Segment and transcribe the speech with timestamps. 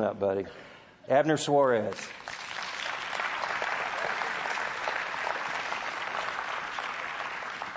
[0.00, 0.46] on up, buddy.
[1.08, 1.94] Abner Suarez.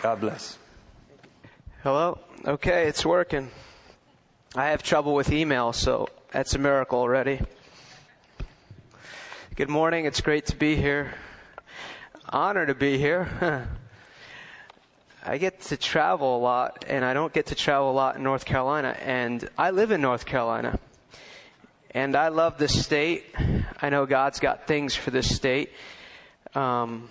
[0.01, 0.57] God bless.
[1.84, 2.20] Hello?
[2.46, 3.49] Okay, it's working.
[4.55, 7.42] I have trouble with email, so that's a miracle already.
[9.56, 10.06] Good morning.
[10.06, 11.14] It's great to be here.
[12.30, 13.68] Honor to be here.
[15.24, 18.24] I get to travel a lot, and I don't get to travel a lot in
[18.24, 20.80] North Carolina, and I live in North Carolina.
[21.94, 23.26] And I love this state.
[23.82, 25.74] I know God's got things for this state.
[26.56, 27.10] Um,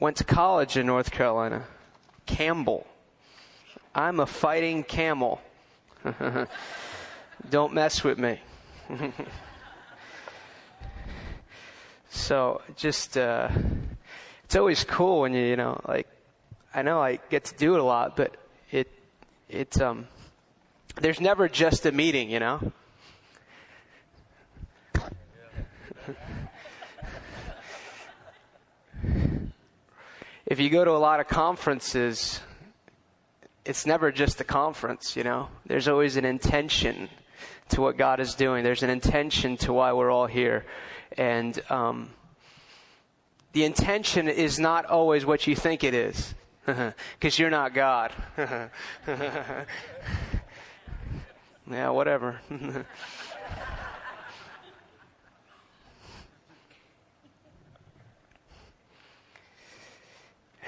[0.00, 1.66] went to college in North Carolina.
[2.26, 2.84] Campbell.
[3.94, 5.40] I'm a fighting camel.
[7.50, 8.40] Don't mess with me.
[12.10, 13.50] so just uh,
[14.44, 16.08] it's always cool when you you know like
[16.74, 18.36] I know I get to do it a lot, but
[18.72, 18.88] it
[19.48, 20.08] it's um
[21.00, 22.72] there's never just a meeting, you know.
[30.46, 32.40] If you go to a lot of conferences,
[33.64, 35.48] it's never just a conference, you know.
[35.66, 37.08] There's always an intention
[37.70, 38.64] to what God is doing.
[38.64, 40.66] There's an intention to why we're all here.
[41.16, 42.10] And um,
[43.52, 46.34] the intention is not always what you think it is,
[46.66, 48.12] because you're not God.
[51.70, 52.40] yeah, whatever.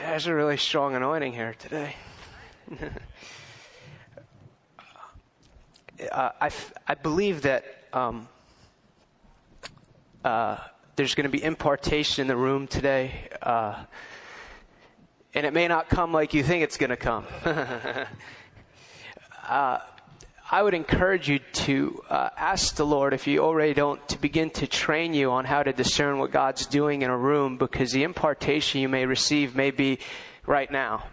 [0.04, 1.94] There's a really strong anointing here today.
[6.10, 6.50] uh, I,
[6.88, 8.28] I believe that um,
[10.24, 10.56] uh,
[10.96, 13.28] there's going to be impartation in the room today.
[13.40, 13.84] Uh,
[15.34, 17.24] and it may not come like you think it's going to come.
[19.48, 19.78] Uh,
[20.52, 24.50] I would encourage you to uh, ask the Lord, if you already don't, to begin
[24.50, 28.02] to train you on how to discern what God's doing in a room because the
[28.02, 29.98] impartation you may receive may be
[30.44, 31.04] right now.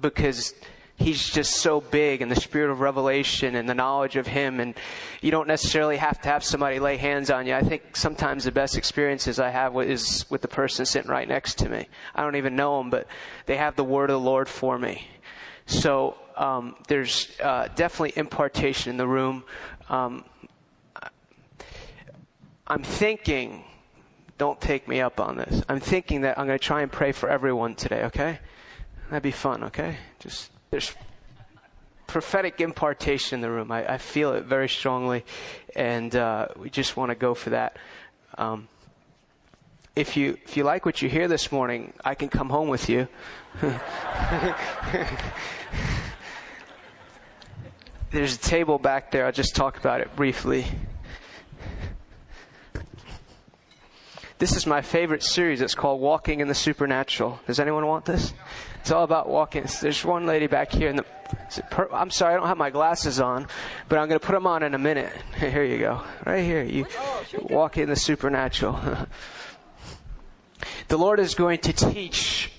[0.00, 0.54] Because
[0.96, 4.74] He's just so big and the spirit of revelation and the knowledge of Him, and
[5.20, 7.52] you don't necessarily have to have somebody lay hands on you.
[7.52, 11.58] I think sometimes the best experiences I have is with the person sitting right next
[11.58, 11.86] to me.
[12.14, 13.08] I don't even know them, but
[13.44, 15.06] they have the word of the Lord for me.
[15.66, 19.44] So um, there's uh, definitely impartation in the room.
[19.88, 20.24] Um,
[22.66, 23.64] I'm thinking,
[24.38, 25.62] don't take me up on this.
[25.68, 28.04] I'm thinking that I'm going to try and pray for everyone today.
[28.04, 28.38] Okay,
[29.10, 29.64] that'd be fun.
[29.64, 30.94] Okay, just there's
[32.06, 33.72] prophetic impartation in the room.
[33.72, 35.24] I, I feel it very strongly,
[35.74, 37.76] and uh, we just want to go for that.
[38.38, 38.68] Um,
[39.94, 42.88] if you if you like what you hear this morning, I can come home with
[42.88, 43.08] you.
[48.12, 49.24] There's a table back there.
[49.24, 50.66] I'll just talk about it briefly.
[54.36, 55.62] This is my favorite series.
[55.62, 57.40] It's called Walking in the Supernatural.
[57.46, 58.34] Does anyone want this?
[58.82, 59.64] It's all about walking.
[59.80, 61.06] There's one lady back here in the.
[61.90, 63.46] I'm sorry, I don't have my glasses on,
[63.88, 65.14] but I'm going to put them on in a minute.
[65.38, 66.02] Here you go.
[66.26, 66.62] Right here.
[66.62, 66.86] You
[67.40, 68.78] walk in the supernatural.
[70.88, 72.52] the Lord is going to teach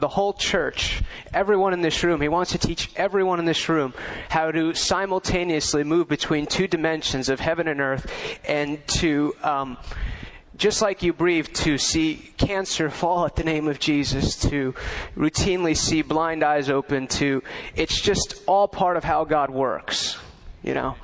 [0.00, 1.02] the whole church,
[1.32, 2.20] everyone in this room.
[2.20, 3.94] He wants to teach everyone in this room
[4.28, 8.10] how to simultaneously move between two dimensions of heaven and earth
[8.48, 9.76] and to, um,
[10.56, 14.74] just like you breathe, to see cancer fall at the name of Jesus, to
[15.16, 17.42] routinely see blind eyes open, to,
[17.76, 20.18] it's just all part of how God works,
[20.62, 20.96] you know.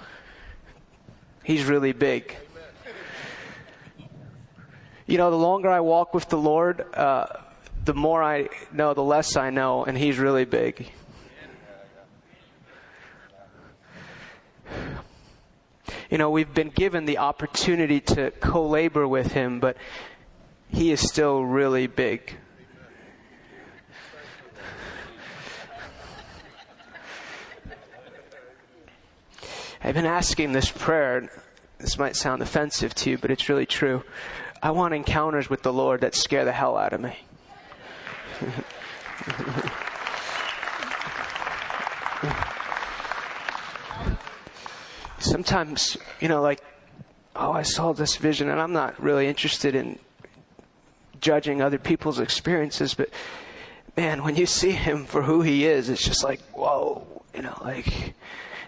[1.45, 2.37] He's really big.
[5.07, 7.27] You know, the longer I walk with the Lord, uh,
[7.87, 10.91] the more I know, the less I know, and He's really big.
[16.11, 19.77] You know, we've been given the opportunity to co labor with Him, but
[20.69, 22.37] He is still really big.
[29.83, 31.31] I've been asking this prayer.
[31.79, 34.03] This might sound offensive to you, but it's really true.
[34.61, 37.26] I want encounters with the Lord that scare the hell out of me.
[45.19, 46.61] Sometimes, you know, like,
[47.35, 49.99] oh, I saw this vision, and I'm not really interested in
[51.21, 53.11] judging other people's experiences, but
[53.97, 57.59] man, when you see him for who he is, it's just like, whoa, you know,
[57.65, 58.15] like,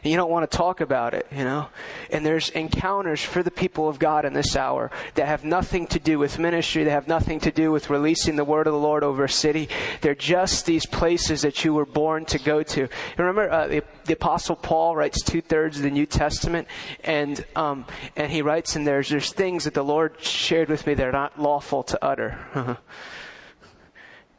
[0.02, 1.68] and you don't want to talk about it, you know.
[2.10, 5.98] And there's encounters for the people of God in this hour that have nothing to
[5.98, 9.02] do with ministry, they have nothing to do with releasing the word of the Lord
[9.02, 9.68] over a city.
[10.00, 12.88] They're just these places that you were born to go to.
[13.16, 16.68] Remember uh, the, the, Apostle Paul writes two thirds of the New Testament,
[17.04, 17.84] and um,
[18.16, 21.12] and he writes in there, there's things that the Lord shared with me that are
[21.12, 22.38] not lawful to utter.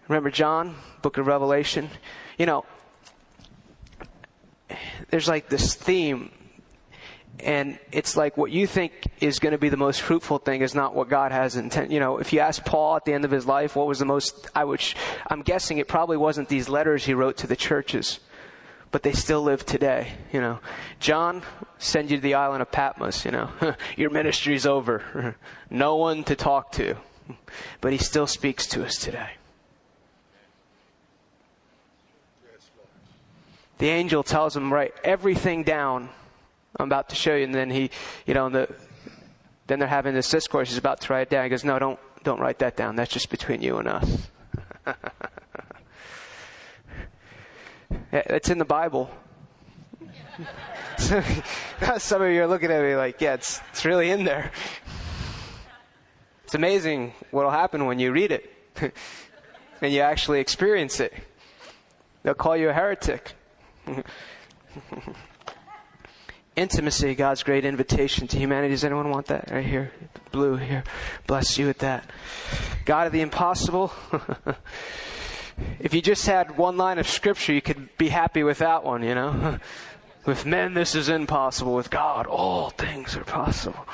[0.07, 1.89] remember John, book of Revelation?
[2.37, 2.65] You know,
[5.09, 6.31] there's like this theme
[7.41, 10.75] and it's like what you think is going to be the most fruitful thing is
[10.75, 11.91] not what God has intent.
[11.91, 14.05] You know, if you ask Paul at the end of his life, what was the
[14.05, 14.81] most, I would,
[15.27, 18.19] I'm guessing it probably wasn't these letters he wrote to the churches,
[18.91, 20.13] but they still live today.
[20.33, 20.59] You know,
[20.99, 21.43] John,
[21.77, 23.23] send you to the island of Patmos.
[23.23, 23.49] You know,
[23.95, 25.35] your ministry's over.
[25.69, 26.95] no one to talk to,
[27.79, 29.31] but he still speaks to us today.
[33.79, 36.09] The angel tells him, write everything down
[36.77, 37.43] I'm about to show you.
[37.45, 37.89] And then he,
[38.25, 38.73] you know, the,
[39.67, 40.69] then they're having this discourse.
[40.69, 41.43] He's about to write it down.
[41.43, 42.95] He goes, no, don't, don't write that down.
[42.95, 44.29] That's just between you and us.
[48.11, 49.09] it's in the Bible.
[50.97, 54.51] Some of you are looking at me like, yeah, it's, it's really in there.
[56.43, 58.51] It's amazing what will happen when you read it
[59.81, 61.13] and you actually experience it.
[62.23, 63.33] They'll call you a heretic.
[66.55, 68.73] Intimacy, God's great invitation to humanity.
[68.73, 69.49] Does anyone want that?
[69.49, 69.91] Right here.
[70.31, 70.83] Blue here.
[71.25, 72.09] Bless you with that.
[72.85, 73.93] God of the impossible.
[75.79, 79.03] if you just had one line of scripture, you could be happy with that one,
[79.03, 79.59] you know?
[80.25, 81.75] with men, this is impossible.
[81.75, 83.85] With God, all things are possible.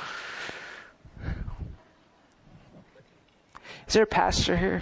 [3.88, 4.82] Is there a pastor here?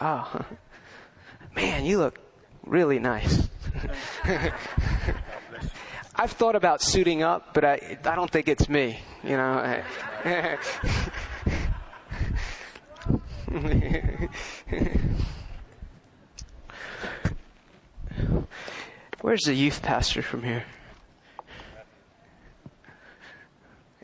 [0.00, 0.44] Oh,
[1.56, 2.18] man, you look
[2.64, 3.48] really nice.
[6.14, 8.98] I've thought about suiting up, but I, I don't think it's me.
[9.22, 9.82] You know.
[19.22, 20.64] Where's the youth pastor from here?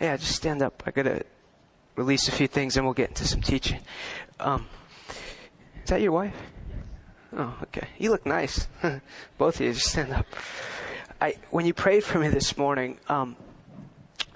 [0.01, 0.83] Yeah, just stand up.
[0.87, 1.25] I gotta
[1.97, 3.81] release a few things, and we'll get into some teaching.
[4.39, 4.67] Um,
[5.83, 6.35] is that your wife?
[7.37, 7.89] Oh, okay.
[7.99, 8.67] You look nice.
[9.39, 10.27] Both of you, just stand up.
[11.21, 13.37] I, when you prayed for me this morning, um,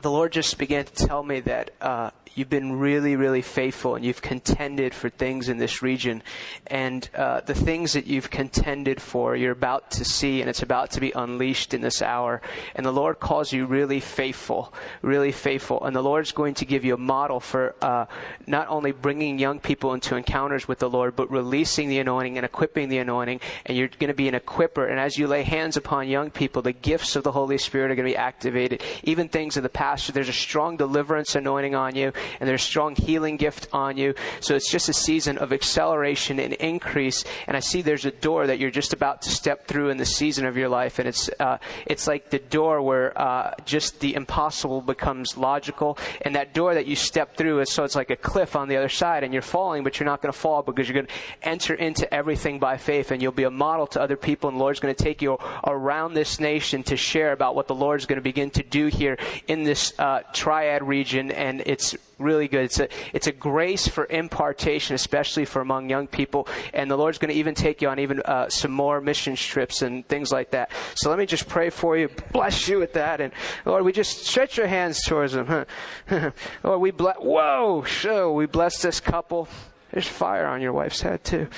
[0.03, 2.11] the Lord just began to tell me that uh,
[2.41, 6.23] you've been really, really faithful and you've contended for things in this region.
[6.69, 10.91] And uh, the things that you've contended for, you're about to see, and it's about
[10.93, 12.41] to be unleashed in this hour.
[12.75, 14.73] And the Lord calls you really faithful,
[15.03, 15.85] really faithful.
[15.85, 18.07] And the Lord's going to give you a model for uh,
[18.47, 22.47] not only bringing young people into encounters with the Lord, but releasing the anointing and
[22.47, 23.41] equipping the anointing.
[23.67, 24.91] And you're going to be an equiper.
[24.91, 27.97] And as you lay hands upon young people, the gifts of the Holy Spirit are
[27.97, 28.83] going to be activated.
[29.05, 32.95] Even things of the past, there's a strong deliverance anointing on you and there's strong
[32.95, 34.15] healing gift on you.
[34.41, 37.25] So it's just a season of acceleration and increase.
[37.47, 40.07] And I see there's a door that you're just about to step through in the
[40.07, 44.15] season of your life, and it's uh, it's like the door where uh, just the
[44.15, 48.17] impossible becomes logical, and that door that you step through is so it's like a
[48.17, 50.89] cliff on the other side, and you're falling, but you're not going to fall because
[50.89, 54.17] you're going to enter into everything by faith, and you'll be a model to other
[54.17, 57.67] people, and the Lord's going to take you around this nation to share about what
[57.67, 59.17] the Lord's going to begin to do here
[59.49, 62.65] in this uh, triad region, and it's really good.
[62.65, 66.47] It's a, it's a grace for impartation, especially for among young people.
[66.73, 69.83] And the Lord's going to even take you on even uh, some more mission trips
[69.83, 70.71] and things like that.
[70.95, 72.09] So let me just pray for you.
[72.33, 73.21] Bless you with that.
[73.21, 73.33] And
[73.65, 75.67] Lord, we just stretch your hands towards them.
[76.63, 79.49] Lord, we bless, whoa, so we bless this couple.
[79.93, 81.49] There's fire on your wife's head too.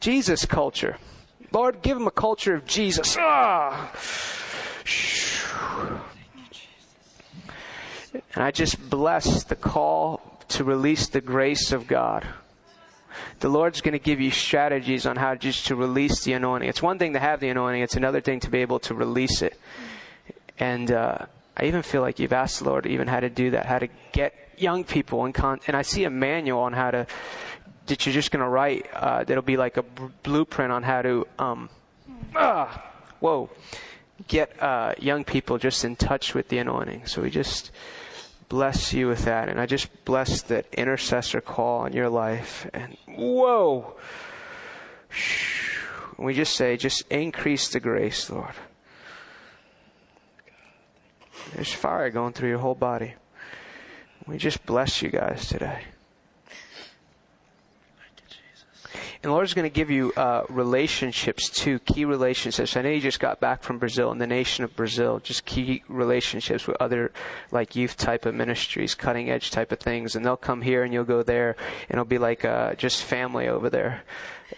[0.00, 0.96] Jesus culture.
[1.52, 3.16] Lord, give them a culture of Jesus.
[3.18, 3.92] Ah!
[8.12, 12.26] And I just bless the call to release the grace of God.
[13.40, 16.68] The Lord's going to give you strategies on how just to release the anointing.
[16.68, 19.42] It's one thing to have the anointing, it's another thing to be able to release
[19.42, 19.58] it.
[20.58, 21.26] And uh,
[21.56, 23.88] I even feel like you've asked the Lord even how to do that, how to
[24.12, 25.32] get young people in.
[25.66, 27.06] And I see a manual on how to
[27.86, 28.86] that you're just going to write.
[28.92, 31.26] Uh, that'll be like a b- blueprint on how to.
[31.38, 31.68] Um,
[32.34, 32.90] ah,
[33.20, 33.50] whoa,
[34.28, 37.06] get uh, young people just in touch with the anointing.
[37.06, 37.70] So we just
[38.52, 39.48] bless you with that.
[39.48, 42.68] And I just bless that intercessor call on your life.
[42.74, 43.96] And whoa!
[46.18, 48.52] We just say, just increase the grace, Lord.
[51.54, 53.14] There's fire going through your whole body.
[54.26, 55.84] We just bless you guys today.
[59.22, 62.76] And the Lord's going to give you uh, relationships too, key relationships.
[62.76, 65.84] I know you just got back from Brazil and the nation of Brazil, just key
[65.88, 67.12] relationships with other
[67.52, 70.16] like youth type of ministries, cutting edge type of things.
[70.16, 71.50] And they'll come here and you'll go there,
[71.82, 74.02] and it'll be like uh, just family over there.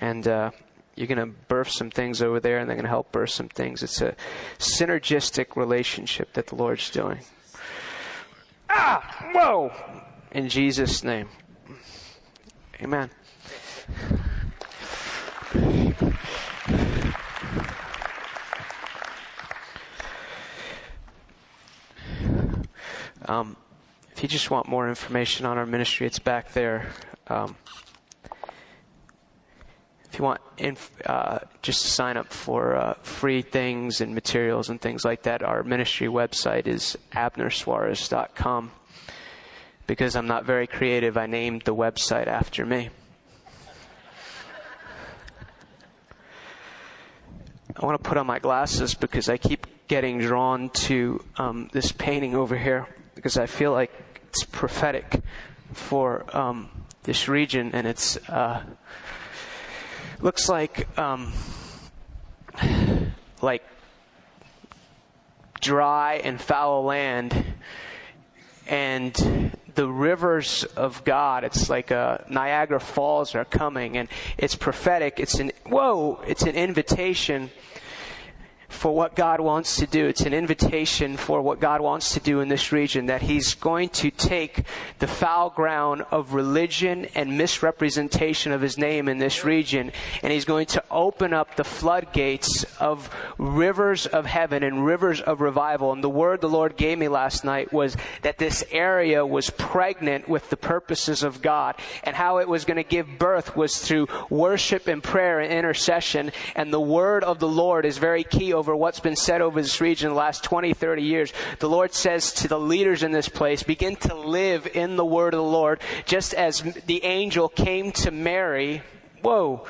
[0.01, 0.51] And uh,
[0.97, 3.49] you're going to birth some things over there, and they're going to help birth some
[3.49, 3.83] things.
[3.83, 4.17] It's a
[4.59, 7.19] synergistic relationship that the Lord's doing.
[8.71, 9.73] Ah, whoa!
[10.33, 11.29] In Jesus' name.
[12.81, 13.11] Amen.
[23.27, 23.57] Um,
[24.13, 26.91] if you just want more information on our ministry, it's back there.
[27.29, 27.57] Um,
[30.05, 34.69] if you want inf- uh, just to sign up for uh, free things and materials
[34.69, 38.71] and things like that, our ministry website is abnersuarez.com.
[39.87, 42.91] Because I'm not very creative, I named the website after me.
[47.77, 51.91] I want to put on my glasses because I keep getting drawn to um, this
[51.91, 53.91] painting over here because I feel like
[54.29, 55.21] it's prophetic
[55.73, 56.71] for um,
[57.03, 58.63] this region and it's uh,
[60.21, 61.33] looks like um,
[63.43, 63.65] like
[65.61, 67.45] dry and fallow land
[68.69, 71.45] and the rivers of God.
[71.45, 75.21] It's like a Niagara Falls are coming, and it's prophetic.
[75.21, 76.21] It's an whoa.
[76.27, 77.51] It's an invitation
[78.75, 80.07] for what God wants to do.
[80.07, 83.89] It's an invitation for what God wants to do in this region, that He's going
[83.91, 84.65] to take
[84.99, 90.45] the foul ground of religion and misrepresentation of His name in this region, and He's
[90.45, 95.93] going to open up the floodgates of rivers of heaven and rivers of revival.
[95.93, 100.29] And the word the Lord gave me last night was that this area was pregnant
[100.29, 104.09] with the purposes of God, and how it was going to give birth was through
[104.31, 108.64] worship and prayer and intercession, and the word of the Lord is very key over
[108.73, 111.33] what's been said over this region the last 20, 30 years.
[111.59, 115.35] The Lord says to the leaders in this place, begin to live in the word
[115.35, 118.83] of the Lord, just as the angel came to Mary.
[119.23, 119.67] Whoa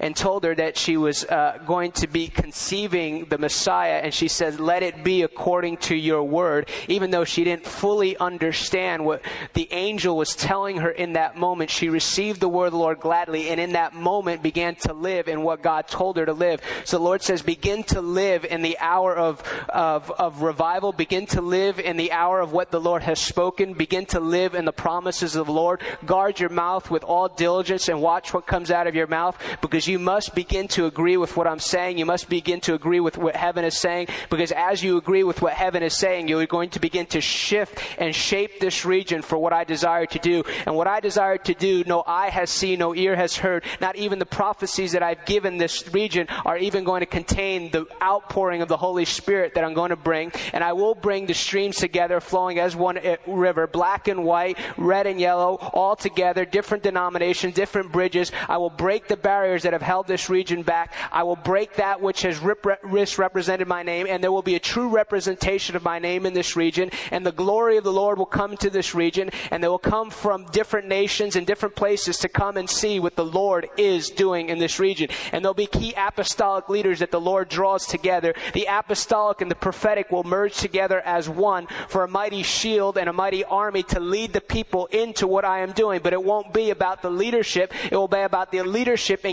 [0.00, 4.28] and told her that she was uh, going to be conceiving the Messiah, and she
[4.28, 9.22] says, Let it be according to your word, even though she didn't fully understand what
[9.54, 11.70] the angel was telling her in that moment.
[11.70, 15.28] She received the word of the Lord gladly, and in that moment began to live
[15.28, 16.60] in what God told her to live.
[16.84, 21.26] So the Lord says, Begin to live in the hour of, of, of revival, begin
[21.26, 24.64] to live in the hour of what the Lord has spoken, begin to live in
[24.64, 25.80] the promises of the Lord.
[26.06, 29.87] Guard your mouth with all diligence and watch what comes out of your mouth because
[29.88, 31.98] you must begin to agree with what I'm saying.
[31.98, 35.42] You must begin to agree with what heaven is saying because as you agree with
[35.42, 39.38] what heaven is saying, you're going to begin to shift and shape this region for
[39.38, 40.42] what I desire to do.
[40.66, 43.96] And what I desire to do, no eye has seen, no ear has heard, not
[43.96, 48.62] even the prophecies that I've given this region are even going to contain the outpouring
[48.62, 50.32] of the Holy Spirit that I'm going to bring.
[50.52, 54.58] And I will bring the streams together flowing as one eh, river, black and white,
[54.76, 58.32] red and yellow, all together, different denominations, different bridges.
[58.48, 60.92] I will break the barriers that have held this region back.
[61.12, 62.40] I will break that which has
[62.84, 66.56] misrepresented my name, and there will be a true representation of my name in this
[66.56, 69.78] region, and the glory of the Lord will come to this region, and they will
[69.78, 74.10] come from different nations and different places to come and see what the Lord is
[74.10, 75.08] doing in this region.
[75.32, 78.34] And there'll be key apostolic leaders that the Lord draws together.
[78.54, 83.08] The apostolic and the prophetic will merge together as one for a mighty shield and
[83.08, 86.00] a mighty army to lead the people into what I am doing.
[86.02, 87.72] But it won't be about the leadership.
[87.90, 89.24] It will be about the leadership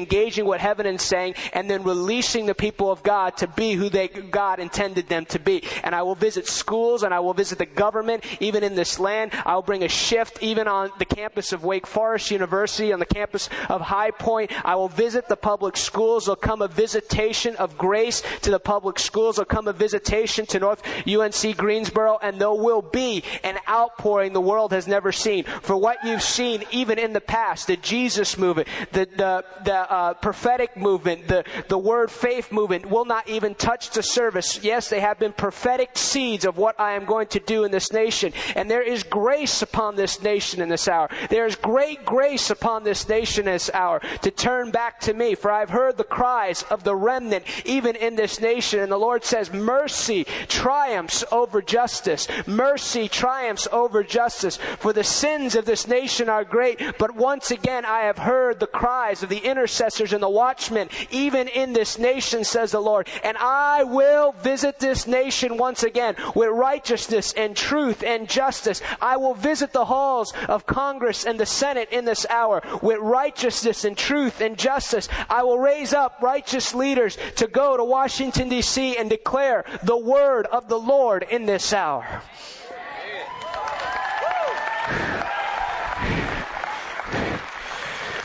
[0.44, 4.08] what heaven is saying and then releasing the people of God to be who they,
[4.08, 5.63] God intended them to be.
[5.84, 9.32] And I will visit schools and I will visit the government even in this land.
[9.46, 13.06] I will bring a shift even on the campus of Wake Forest University, on the
[13.06, 14.51] campus of High Point.
[14.65, 16.25] I will visit the public schools.
[16.25, 19.36] There'll come a visitation of grace to the public schools.
[19.36, 24.42] There'll come a visitation to North UNC Greensboro and there will be an outpouring the
[24.42, 25.44] world has never seen.
[25.62, 30.13] For what you've seen even in the past, the Jesus movement, the, the, the uh,
[30.25, 34.60] prophetic movement, the, the word faith movement will not even touch the service.
[34.63, 37.94] Yes, they have been prophetic seeds of what I am going to do in this
[37.94, 38.34] nation.
[38.55, 41.12] And there is grace upon this nation in this hour.
[41.29, 45.36] There is great grace upon this nation in this hour to turn back to me.
[45.36, 48.79] For I've heard the cries of the remnant even in this nation.
[48.79, 52.27] And the Lord says, mercy triumphs over justice.
[52.48, 54.58] Mercy triumphs over justice.
[54.58, 56.82] For the sins of this nation are great.
[56.98, 61.48] But once again, I have heard the cries of the intercessors and the watchmen, even
[61.48, 63.07] in this nation, says the Lord.
[63.24, 68.81] And I will visit this nation once again with righteousness and truth and justice.
[69.01, 73.86] I will visit the halls of Congress and the Senate in this hour with righteousness
[73.86, 75.07] and truth and justice.
[75.29, 80.48] I will raise up righteous leaders to go to Washington DC and declare the word
[80.48, 82.22] of the Lord in this hour.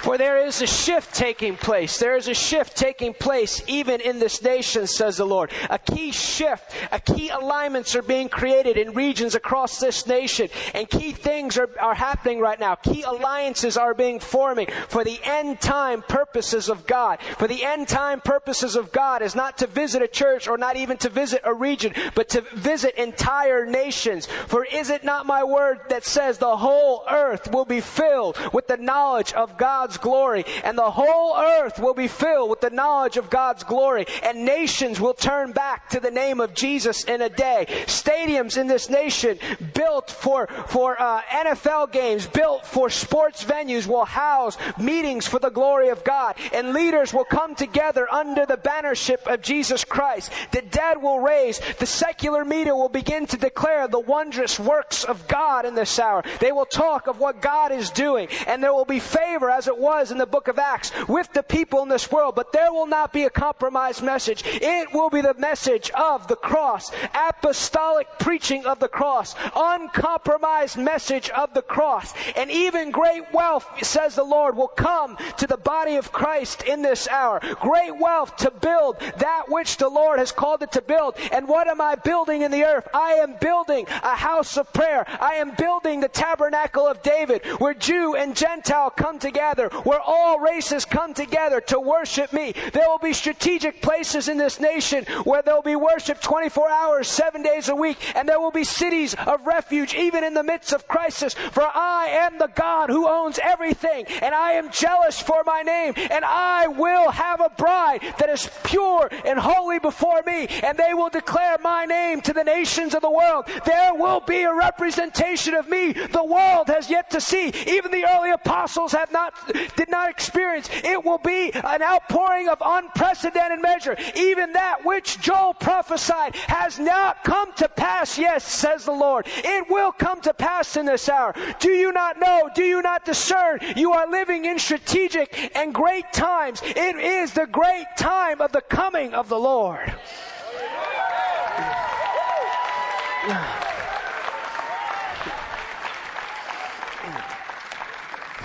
[0.00, 1.99] For there is a shift taking place.
[1.99, 5.50] There is a shift taking place even in this nation, says the Lord.
[5.69, 10.49] A key shift, a key alignments are being created in regions across this nation.
[10.73, 12.76] And key things are, are happening right now.
[12.76, 17.19] Key alliances are being forming for the end time purposes of God.
[17.37, 20.76] For the end time purposes of God is not to visit a church or not
[20.76, 24.26] even to visit a region, but to visit entire nations.
[24.47, 28.66] For is it not my word that says the whole earth will be filled with
[28.66, 32.70] the knowledge of God's God's glory, and the whole earth will be filled with the
[32.70, 37.20] knowledge of God's glory, and nations will turn back to the name of Jesus in
[37.23, 37.66] a day.
[37.87, 39.37] Stadiums in this nation
[39.75, 45.50] built for, for uh, NFL games, built for sports venues will house meetings for the
[45.50, 50.30] glory of God, and leaders will come together under the bannership of Jesus Christ.
[50.52, 51.59] The dead will raise.
[51.80, 56.23] The secular media will begin to declare the wondrous works of God in this hour.
[56.38, 59.79] They will talk of what God is doing, and there will be favor as it
[59.80, 62.87] was in the book of Acts with the people in this world, but there will
[62.87, 64.42] not be a compromised message.
[64.44, 71.30] It will be the message of the cross, apostolic preaching of the cross, uncompromised message
[71.30, 72.12] of the cross.
[72.37, 76.82] And even great wealth, says the Lord, will come to the body of Christ in
[76.82, 77.40] this hour.
[77.60, 81.16] Great wealth to build that which the Lord has called it to build.
[81.32, 82.88] And what am I building in the earth?
[82.92, 85.06] I am building a house of prayer.
[85.20, 90.41] I am building the tabernacle of David where Jew and Gentile come together where all
[90.41, 92.55] races come together to worship me.
[92.73, 97.09] There will be strategic places in this nation where there will be worship 24 hours,
[97.09, 100.73] seven days a week, and there will be cities of refuge even in the midst
[100.73, 101.35] of crisis.
[101.35, 105.95] For I am the God who owns everything, and I am jealous for my name,
[105.97, 110.95] and I will have a bride that is pure and holy before me, and they
[110.95, 113.47] will declare my name to the nations of the world.
[113.65, 117.53] There will be a representation of me the world has yet to see.
[117.67, 119.35] Even the early apostles have not
[119.76, 120.69] did not experience.
[120.85, 123.97] It will be an outpouring of unprecedented measure.
[124.17, 128.19] Even that which Joel prophesied has not come to pass.
[128.19, 129.26] Yes, says the Lord.
[129.29, 131.35] It will come to pass in this hour.
[131.59, 132.49] Do you not know?
[132.55, 133.61] Do you not discern?
[133.76, 136.61] You are living in strategic and great times.
[136.65, 139.95] It is the great time of the coming of the Lord.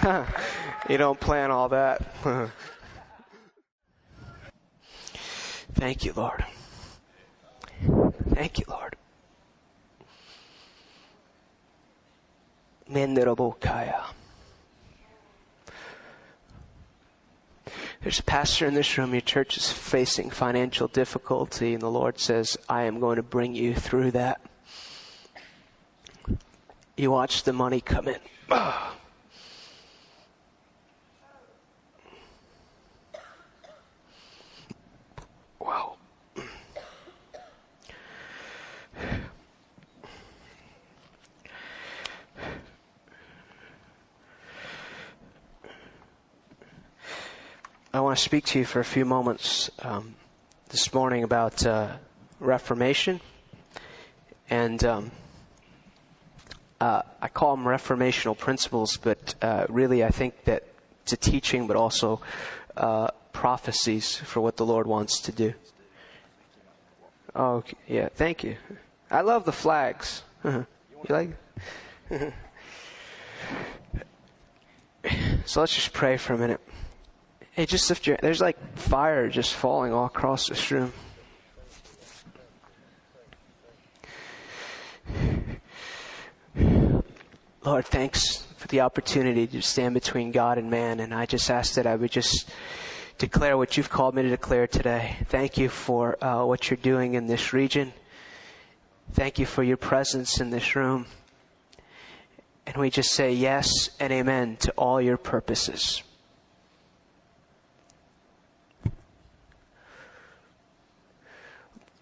[0.88, 2.02] You don't plan all that.
[5.74, 6.46] Thank you, Lord.
[8.30, 8.96] Thank you, Lord.
[18.04, 22.20] There's a pastor in this room, your church is facing financial difficulty, and the Lord
[22.20, 24.40] says, I am going to bring you through that.
[26.96, 28.20] You watch the money come in.
[47.96, 50.16] I want to speak to you for a few moments um,
[50.68, 51.96] this morning about uh,
[52.42, 53.22] Reformation.
[54.50, 55.12] And um,
[56.82, 60.68] uh, I call them reformational principles, but uh, really I think that
[61.04, 62.20] it's a teaching, but also
[62.76, 65.54] uh, prophecies for what the Lord wants to do.
[67.34, 67.78] Oh, okay.
[67.88, 68.58] yeah, thank you.
[69.10, 70.24] I love the flags.
[70.44, 70.66] Uh-huh.
[71.08, 71.30] You like?
[75.46, 76.60] so let's just pray for a minute.
[77.56, 77.90] Hey, just.
[78.22, 80.92] There's like fire just falling all across this room.
[87.64, 91.76] Lord, thanks for the opportunity to stand between God and man, and I just ask
[91.76, 92.50] that I would just
[93.18, 95.16] declare what you've called me to declare today.
[95.30, 97.94] Thank you for uh, what you're doing in this region.
[99.14, 101.06] Thank you for your presence in this room.
[102.68, 106.04] And we just say yes and amen to all your purposes.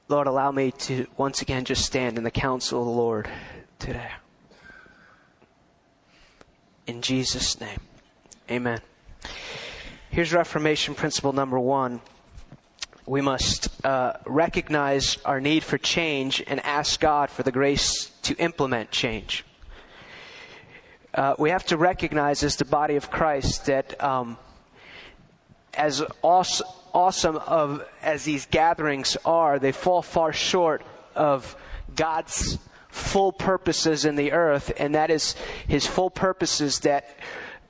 [0.09, 3.29] Lord, allow me to once again just stand in the counsel of the Lord
[3.79, 4.11] today.
[6.85, 7.79] In Jesus' name,
[8.51, 8.81] amen.
[10.09, 12.01] Here's Reformation principle number one.
[13.05, 18.35] We must uh, recognize our need for change and ask God for the grace to
[18.35, 19.45] implement change.
[21.13, 24.37] Uh, we have to recognize as the body of Christ that um,
[25.73, 30.83] as awesome, awesome of as these gatherings are, they fall far short
[31.15, 31.55] of
[31.95, 35.35] God's full purposes in the earth, and that is
[35.67, 37.17] His full purposes that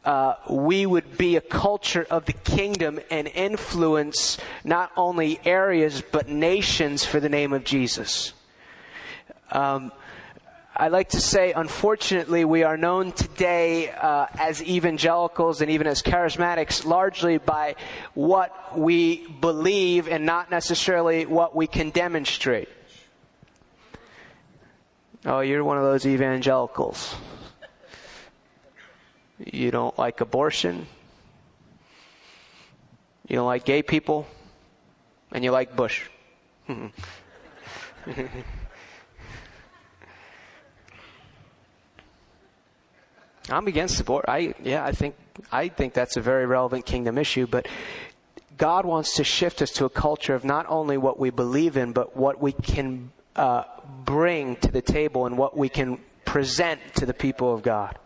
[0.03, 6.27] uh, we would be a culture of the kingdom and influence not only areas but
[6.27, 8.33] nations for the name of Jesus.
[9.51, 9.93] Um,
[10.75, 16.01] I like to say, unfortunately, we are known today uh, as evangelicals and even as
[16.01, 17.75] charismatics largely by
[18.15, 22.69] what we believe and not necessarily what we can demonstrate.
[25.25, 27.15] Oh, you're one of those evangelicals.
[29.37, 30.87] You don't like abortion.
[33.27, 34.25] You don't like gay people.
[35.31, 36.09] And you like Bush.
[43.49, 44.25] I'm against abortion.
[44.27, 45.15] I yeah, I think
[45.51, 47.67] I think that's a very relevant kingdom issue, but
[48.57, 51.91] God wants to shift us to a culture of not only what we believe in,
[51.91, 53.63] but what we can uh,
[54.05, 57.97] bring to the table and what we can present to the people of God,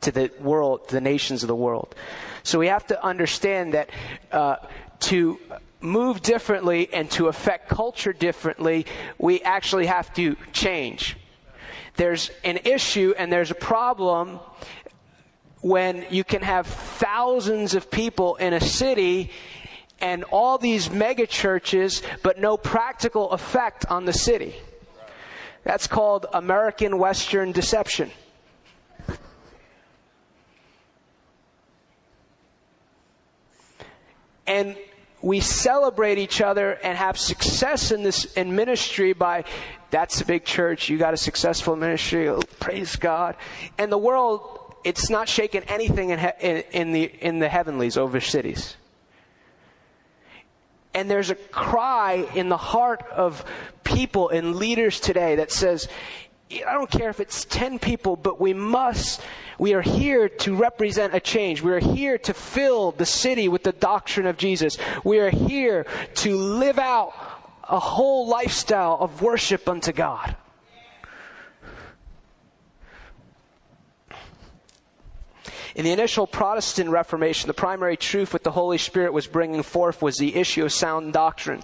[0.00, 1.94] to the world, to the nations of the world.
[2.42, 3.90] So we have to understand that
[4.32, 4.56] uh,
[5.00, 5.38] to
[5.80, 8.86] move differently and to affect culture differently,
[9.18, 11.16] we actually have to change.
[11.96, 14.40] There's an issue and there's a problem
[15.60, 19.30] when you can have thousands of people in a city
[20.00, 24.54] and all these mega churches, but no practical effect on the city.
[25.62, 28.10] That's called American Western deception.
[34.46, 34.76] And
[35.22, 39.44] we celebrate each other and have success in this in ministry by
[39.94, 43.36] that's a big church you got a successful ministry oh, praise god
[43.78, 48.20] and the world it's not shaking anything in, in, in the in the heavenlies over
[48.20, 48.76] cities
[50.94, 53.44] and there's a cry in the heart of
[53.82, 55.88] people and leaders today that says,
[56.50, 59.20] I don't care if it's 10 people, but we must,
[59.58, 61.62] we are here to represent a change.
[61.62, 64.78] We are here to fill the city with the doctrine of Jesus.
[65.02, 65.84] We are here
[66.16, 67.12] to live out
[67.68, 70.36] a whole lifestyle of worship unto God.
[75.74, 80.02] In the initial Protestant Reformation, the primary truth what the Holy Spirit was bringing forth
[80.02, 81.62] was the issue of sound doctrine.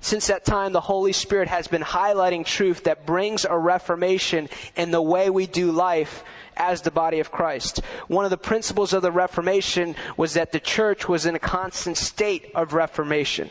[0.00, 4.90] Since that time, the Holy Spirit has been highlighting truth that brings a reformation in
[4.90, 6.24] the way we do life
[6.56, 7.82] as the body of Christ.
[8.08, 11.96] One of the principles of the Reformation was that the church was in a constant
[11.96, 13.48] state of reformation.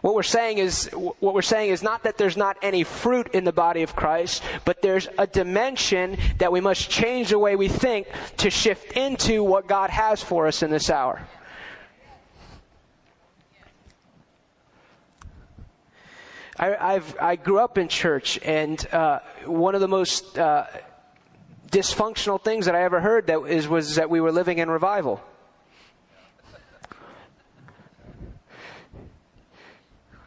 [0.00, 3.44] What we're saying is, what we're saying is not that there's not any fruit in
[3.44, 7.68] the body of Christ, but there's a dimension that we must change the way we
[7.68, 8.06] think
[8.38, 11.26] to shift into what God has for us in this hour.
[16.58, 20.66] I, I've, I grew up in church, and uh, one of the most uh,
[21.70, 25.22] dysfunctional things that I ever heard that is, was that we were living in revival.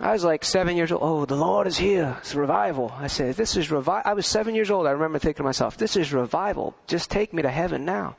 [0.02, 1.02] I was like seven years old.
[1.04, 2.18] Oh, the Lord is here.
[2.22, 2.92] It's revival.
[2.98, 4.10] I said, this is revival.
[4.10, 4.88] I was seven years old.
[4.88, 6.74] I remember thinking to myself, this is revival.
[6.88, 8.16] Just take me to heaven now.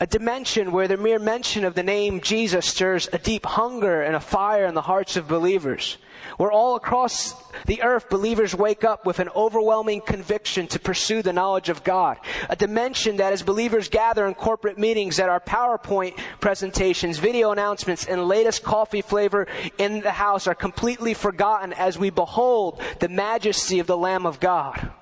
[0.00, 4.14] A dimension where the mere mention of the name Jesus stirs a deep hunger and
[4.14, 5.98] a fire in the hearts of believers.
[6.36, 7.34] Where all across
[7.66, 12.18] the earth, believers wake up with an overwhelming conviction to pursue the knowledge of God.
[12.48, 18.06] A dimension that as believers gather in corporate meetings that our PowerPoint presentations, video announcements,
[18.06, 23.80] and latest coffee flavor in the house are completely forgotten as we behold the majesty
[23.80, 24.92] of the Lamb of God.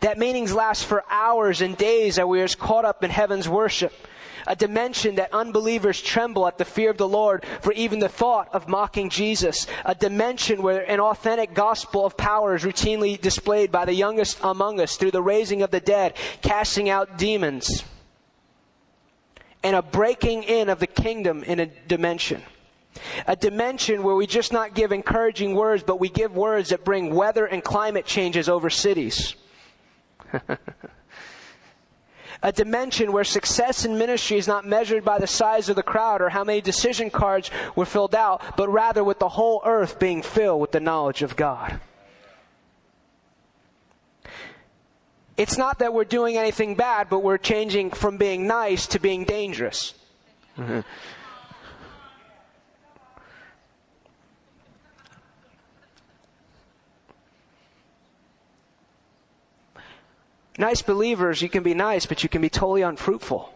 [0.00, 3.92] That meetings last for hours and days as we are caught up in heaven's worship
[4.46, 8.48] a dimension that unbelievers tremble at the fear of the Lord for even the thought
[8.52, 13.84] of mocking Jesus, a dimension where an authentic gospel of power is routinely displayed by
[13.84, 17.84] the youngest among us through the raising of the dead, casting out demons,
[19.62, 22.42] and a breaking in of the kingdom in a dimension.
[23.26, 27.12] A dimension where we just not give encouraging words, but we give words that bring
[27.14, 29.34] weather and climate changes over cities.
[32.44, 36.20] a dimension where success in ministry is not measured by the size of the crowd
[36.20, 40.20] or how many decision cards were filled out, but rather with the whole earth being
[40.20, 41.80] filled with the knowledge of God.
[45.38, 49.24] It's not that we're doing anything bad, but we're changing from being nice to being
[49.24, 49.94] dangerous.
[50.58, 50.80] Mm-hmm.
[60.56, 63.52] Nice believers, you can be nice, but you can be totally unfruitful.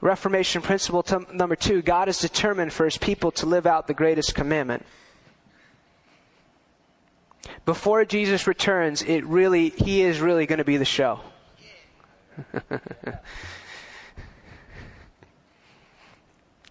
[0.00, 3.94] Reformation principle t- number two God is determined for his people to live out the
[3.94, 4.84] greatest commandment.
[7.64, 11.20] Before Jesus returns, it really, he is really going to be the show.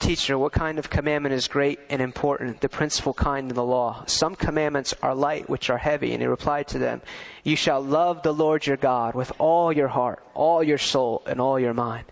[0.02, 4.04] Teacher, what kind of commandment is great and important, the principal kind in the law?
[4.08, 6.14] Some commandments are light, which are heavy.
[6.14, 7.04] And he replied to them,
[7.44, 11.40] You shall love the Lord your God with all your heart, all your soul, and
[11.40, 12.06] all your mind.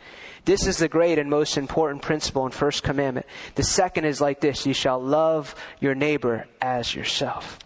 [0.46, 3.26] This is the great and most important principle in first commandment.
[3.56, 7.58] The second is like this, you shall love your neighbor as yourself.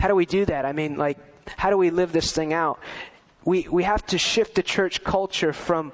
[0.00, 0.64] How do we do that?
[0.64, 1.18] I mean, like,
[1.58, 2.80] how do we live this thing out?
[3.44, 5.92] We, we have to shift the church culture from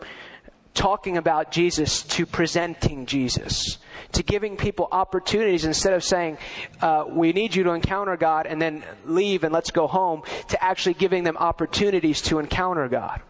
[0.75, 3.79] talking about Jesus to presenting Jesus,
[4.13, 6.39] to giving people opportunities instead of saying,
[6.81, 10.63] uh, we need you to encounter God and then leave and let's go home, to
[10.63, 13.21] actually giving them opportunities to encounter God.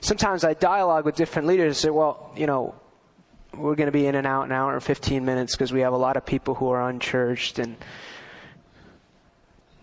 [0.00, 2.74] Sometimes I dialogue with different leaders and say, well, you know,
[3.54, 5.92] we're going to be in and out an hour and 15 minutes because we have
[5.92, 7.76] a lot of people who are unchurched and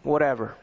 [0.05, 0.55] whatever.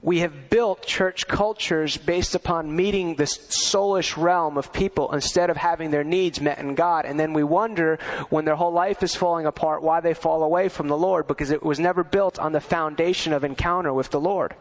[0.00, 5.56] We have built church cultures based upon meeting this soulish realm of people instead of
[5.56, 7.04] having their needs met in God.
[7.04, 7.98] And then we wonder
[8.30, 11.50] when their whole life is falling apart why they fall away from the Lord because
[11.50, 14.54] it was never built on the foundation of encounter with the Lord.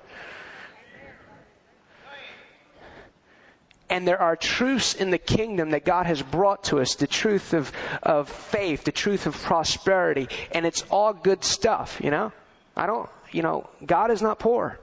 [3.89, 7.53] And there are truths in the kingdom that God has brought to us the truth
[7.53, 7.71] of,
[8.03, 12.33] of faith, the truth of prosperity, and it's all good stuff, you know?
[12.75, 14.79] I don't, you know, God is not poor.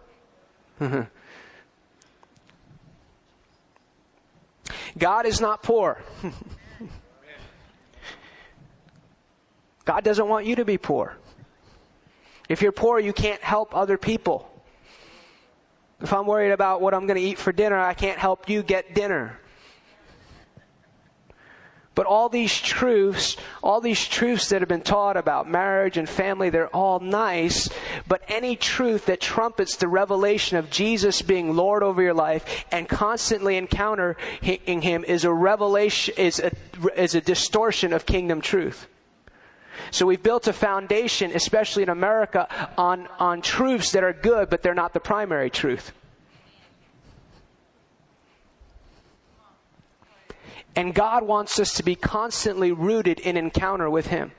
[4.99, 6.03] God is not poor.
[9.85, 11.15] God doesn't want you to be poor.
[12.49, 14.51] If you're poor, you can't help other people.
[16.01, 18.63] If I'm worried about what I'm going to eat for dinner, I can't help you
[18.63, 19.39] get dinner.
[21.95, 26.51] But all these truths, all these truths that have been taught about marriage and family,
[26.51, 27.69] they're all nice.
[28.09, 32.89] But any truth that trumpets the revelation of Jesus being Lord over your life and
[32.89, 36.51] constantly encountering Him is a revelation, is a,
[37.01, 38.89] is a distortion of kingdom truth.
[39.91, 44.63] So we've built a foundation, especially in America, on, on truths that are good, but
[44.63, 45.93] they're not the primary truth.
[50.77, 54.33] And God wants us to be constantly rooted in encounter with Him.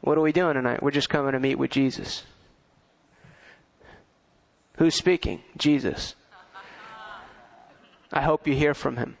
[0.00, 0.82] What are we doing tonight?
[0.82, 2.22] We're just coming to meet with Jesus.
[4.78, 5.42] Who's speaking?
[5.56, 6.14] Jesus.
[8.12, 9.16] I hope you hear from Him.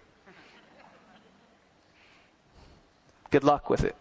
[3.36, 3.94] Good luck with it.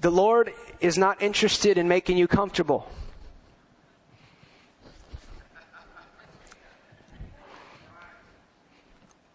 [0.00, 2.90] The Lord is not interested in making you comfortable.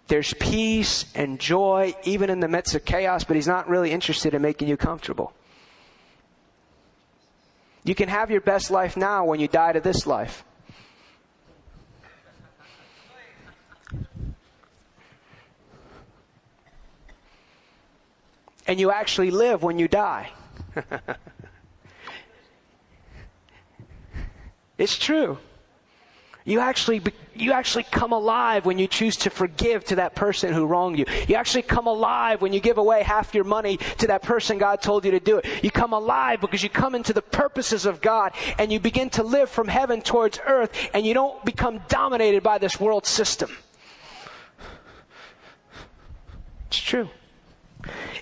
[0.10, 4.34] There's peace and joy even in the midst of chaos, but He's not really interested
[4.34, 5.32] in making you comfortable.
[7.86, 10.44] You can have your best life now when you die to this life.
[18.68, 20.30] And you actually live when you die.
[24.78, 25.38] it's true.
[26.48, 27.02] You actually,
[27.34, 31.06] you actually come alive when you choose to forgive to that person who wronged you.
[31.28, 34.80] You actually come alive when you give away half your money to that person God
[34.80, 35.64] told you to do it.
[35.64, 39.24] You come alive because you come into the purposes of God and you begin to
[39.24, 43.50] live from heaven towards earth and you don't become dominated by this world system.
[46.68, 47.10] It's true.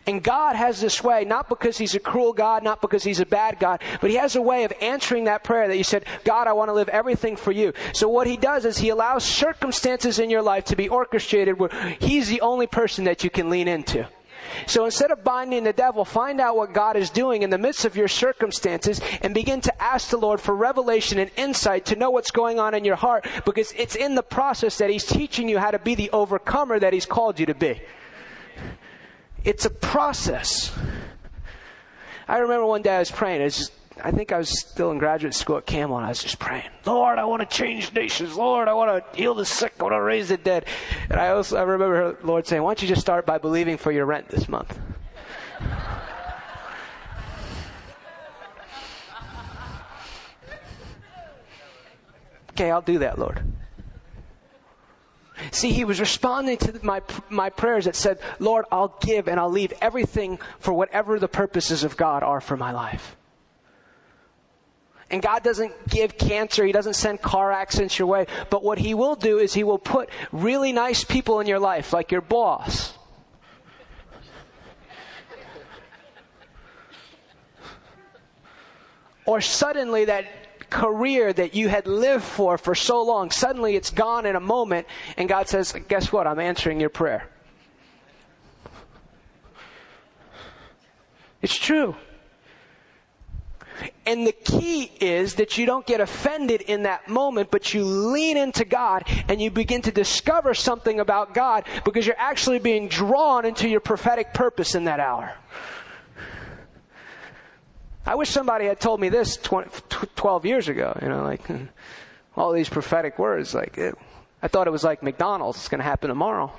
[0.05, 3.25] And God has this way, not because He's a cruel God, not because He's a
[3.25, 6.47] bad God, but He has a way of answering that prayer that you said, God,
[6.47, 7.73] I want to live everything for you.
[7.93, 11.69] So what He does is He allows circumstances in your life to be orchestrated where
[11.99, 14.07] He's the only person that you can lean into.
[14.67, 17.85] So instead of binding the devil, find out what God is doing in the midst
[17.85, 22.11] of your circumstances and begin to ask the Lord for revelation and insight to know
[22.11, 25.59] what's going on in your heart because it's in the process that He's teaching you
[25.59, 27.81] how to be the overcomer that He's called you to be.
[29.43, 30.71] It's a process.
[32.27, 33.41] I remember one day I was praying.
[33.41, 36.09] It was just, I think I was still in graduate school at Campbell, and I
[36.09, 38.35] was just praying, Lord, I want to change nations.
[38.35, 39.73] Lord, I want to heal the sick.
[39.79, 40.65] I want to raise the dead.
[41.09, 43.77] And I also I remember the Lord saying, Why don't you just start by believing
[43.77, 44.79] for your rent this month?
[52.51, 53.43] okay, I'll do that, Lord.
[55.51, 59.49] See, he was responding to my, my prayers that said, Lord, I'll give and I'll
[59.49, 63.15] leave everything for whatever the purposes of God are for my life.
[65.09, 68.25] And God doesn't give cancer, He doesn't send car accidents your way.
[68.49, 71.93] But what He will do is He will put really nice people in your life,
[71.93, 72.93] like your boss.
[79.25, 80.25] Or suddenly that
[80.73, 84.87] career that you had lived for for so long, suddenly it's gone in a moment,
[85.15, 86.25] and God says, Guess what?
[86.25, 87.29] I'm answering your prayer.
[91.41, 91.95] It's true.
[94.05, 98.37] And the key is that you don't get offended in that moment, but you lean
[98.37, 103.45] into God and you begin to discover something about God because you're actually being drawn
[103.45, 105.33] into your prophetic purpose in that hour.
[108.05, 109.69] I wish somebody had told me this 20,
[110.15, 111.41] 12 years ago, you know, like
[112.35, 113.53] all these prophetic words.
[113.53, 113.97] Like, it,
[114.41, 116.51] I thought it was like McDonald's, it's going to happen tomorrow.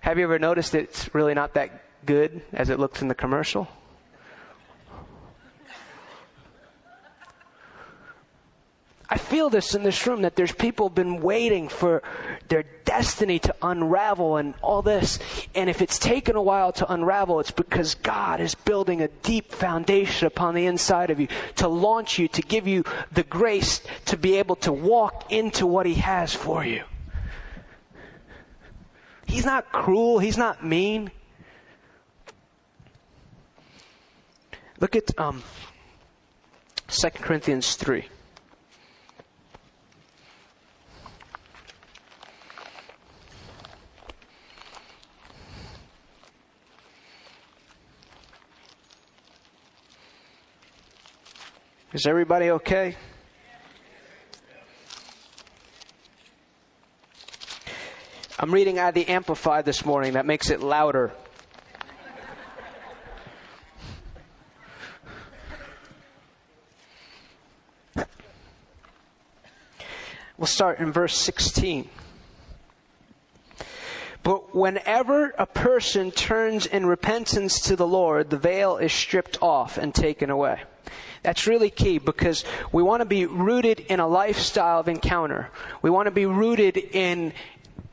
[0.00, 3.68] Have you ever noticed it's really not that good as it looks in the commercial?
[9.12, 12.02] I feel this in this room that there's people been waiting for
[12.48, 15.18] their destiny to unravel and all this.
[15.54, 19.52] And if it's taken a while to unravel, it's because God is building a deep
[19.52, 24.16] foundation upon the inside of you to launch you, to give you the grace to
[24.16, 26.82] be able to walk into what He has for you.
[29.26, 30.20] He's not cruel.
[30.20, 31.10] He's not mean.
[34.80, 35.42] Look at um,
[36.88, 38.06] 2 Corinthians 3.
[51.92, 52.96] Is everybody okay?
[58.38, 60.14] I'm reading out of the Amplified this morning.
[60.14, 61.12] That makes it louder.
[70.38, 71.90] We'll start in verse 16.
[74.22, 79.76] But whenever a person turns in repentance to the Lord, the veil is stripped off
[79.76, 80.62] and taken away.
[81.22, 85.50] That's really key because we want to be rooted in a lifestyle of encounter.
[85.80, 87.32] We want to be rooted in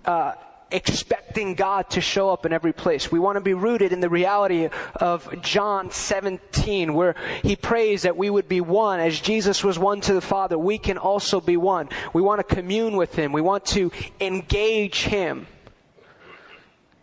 [0.05, 0.33] uh,
[0.71, 3.11] expecting God to show up in every place.
[3.11, 8.17] We want to be rooted in the reality of John 17, where he prays that
[8.17, 8.99] we would be one.
[8.99, 11.89] As Jesus was one to the Father, we can also be one.
[12.13, 13.31] We want to commune with him.
[13.31, 15.47] We want to engage him.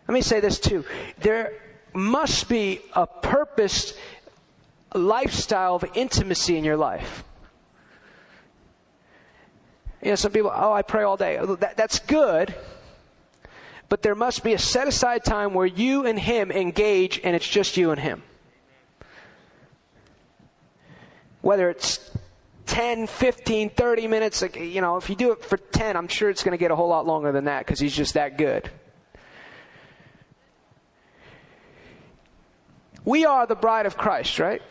[0.07, 0.85] Let me say this too.
[1.19, 1.53] There
[1.93, 3.93] must be a purpose
[4.97, 7.23] lifestyle of intimacy in your life.
[10.01, 11.39] You know, some people, oh, I pray all day.
[11.59, 12.53] That, that's good.
[13.89, 17.47] But there must be a set aside time where you and Him engage and it's
[17.47, 18.21] just you and Him.
[21.41, 22.11] Whether it's
[22.65, 26.43] 10, 15, 30 minutes, you know, if you do it for 10, I'm sure it's
[26.43, 28.69] going to get a whole lot longer than that because He's just that good.
[33.05, 34.61] We are the bride of Christ, right?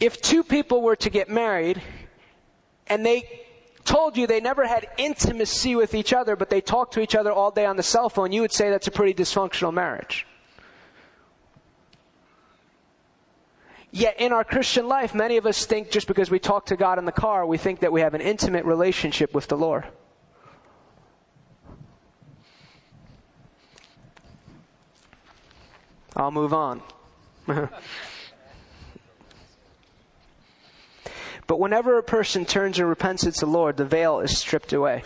[0.00, 1.80] If two people were to get married
[2.86, 3.44] and they
[3.84, 7.30] told you they never had intimacy with each other, but they talked to each other
[7.30, 10.26] all day on the cell phone, you would say that's a pretty dysfunctional marriage.
[13.90, 16.98] Yet in our Christian life, many of us think just because we talk to God
[16.98, 19.84] in the car, we think that we have an intimate relationship with the Lord.
[26.16, 26.82] I'll move on.
[31.46, 35.02] But whenever a person turns and repents to the Lord, the veil is stripped away.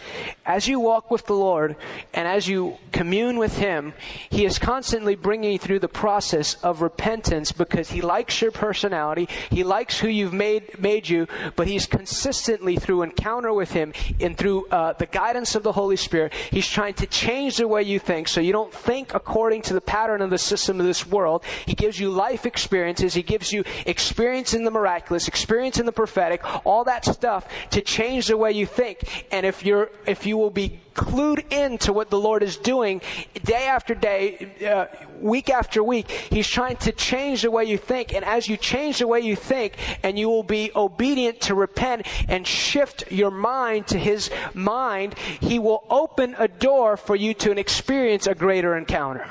[0.46, 1.77] As you walk with the Lord
[2.14, 3.92] and as you commune with Him,
[4.31, 9.29] He is constantly bringing you through the process of repentance because He likes your personality.
[9.51, 14.37] He likes who you've made, made you, but He's consistently through encounter with Him and
[14.37, 17.98] through uh, the guidance of the Holy Spirit, He's trying to change the way you
[17.98, 21.42] think so you don't think according to the pattern of the system of this world.
[21.66, 23.14] He gives you life experiences.
[23.14, 27.49] He gives you experience in the miraculous, experience in the prophetic, prophetic, all that stuff
[27.70, 29.26] to change the way you think.
[29.31, 33.01] And if you're, if you will be clued into what the Lord is doing
[33.45, 34.87] day after day, uh,
[35.20, 38.14] week after week, He's trying to change the way you think.
[38.14, 42.07] And as you change the way you think and you will be obedient to repent
[42.29, 47.59] and shift your mind to His mind, He will open a door for you to
[47.59, 49.26] experience a greater encounter.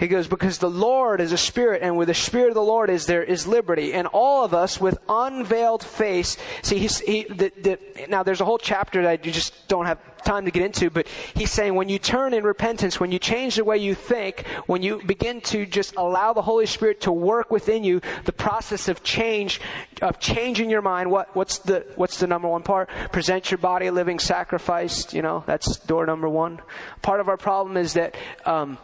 [0.00, 2.88] He goes, because the Lord is a spirit, and with the spirit of the Lord
[2.88, 3.92] is there is liberty.
[3.92, 7.78] And all of us with unveiled face, see, he's, he, the, the,
[8.08, 11.06] now there's a whole chapter that you just don't have time to get into, but
[11.34, 14.82] he's saying when you turn in repentance, when you change the way you think, when
[14.82, 19.02] you begin to just allow the Holy Spirit to work within you, the process of
[19.02, 19.60] change,
[20.00, 22.88] of changing your mind, what, what's the, what's the number one part?
[23.12, 26.58] Present your body a living sacrifice, you know, that's door number one.
[27.02, 28.14] Part of our problem is that,
[28.46, 28.78] um,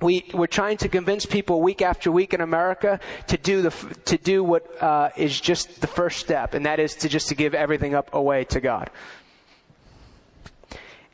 [0.00, 3.70] we, we're trying to convince people week after week in America to do the,
[4.04, 7.34] to do what uh, is just the first step, and that is to just to
[7.34, 8.90] give everything up away to God.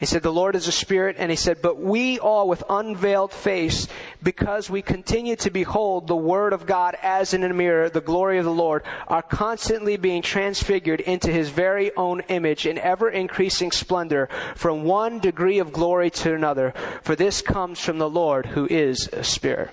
[0.02, 3.32] He said, the Lord is a spirit, and he said, but we all with unveiled
[3.32, 3.86] face,
[4.20, 8.38] because we continue to behold the word of God as in a mirror, the glory
[8.38, 13.70] of the Lord, are constantly being transfigured into his very own image in ever increasing
[13.70, 16.74] splendor from one degree of glory to another.
[17.02, 19.70] For this comes from the Lord who is a spirit.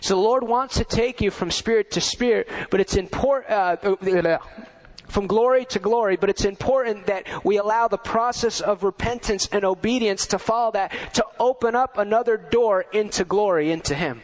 [0.00, 3.76] So the Lord wants to take you from spirit to spirit, but it's important, uh,
[5.10, 9.64] from glory to glory, but it's important that we allow the process of repentance and
[9.64, 14.22] obedience to follow that to open up another door into glory, into Him.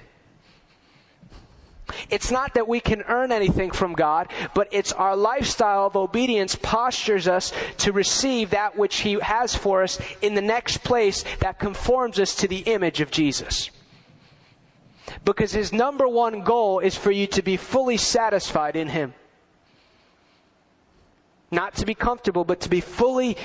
[2.11, 6.57] It's not that we can earn anything from God, but it's our lifestyle of obedience
[6.57, 11.59] postures us to receive that which He has for us in the next place that
[11.59, 13.70] conforms us to the image of Jesus.
[15.24, 19.14] Because His number one goal is for you to be fully satisfied in Him.
[21.51, 23.37] Not to be comfortable, but to be fully,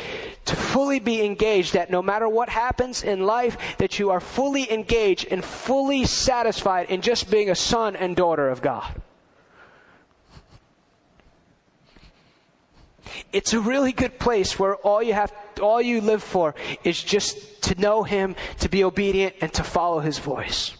[0.46, 4.72] to fully be engaged that no matter what happens in life, that you are fully
[4.72, 9.02] engaged and fully satisfied in just being a son and daughter of God.
[13.32, 15.32] It's a really good place where all you have,
[15.62, 20.00] all you live for is just to know Him, to be obedient, and to follow
[20.00, 20.76] His voice.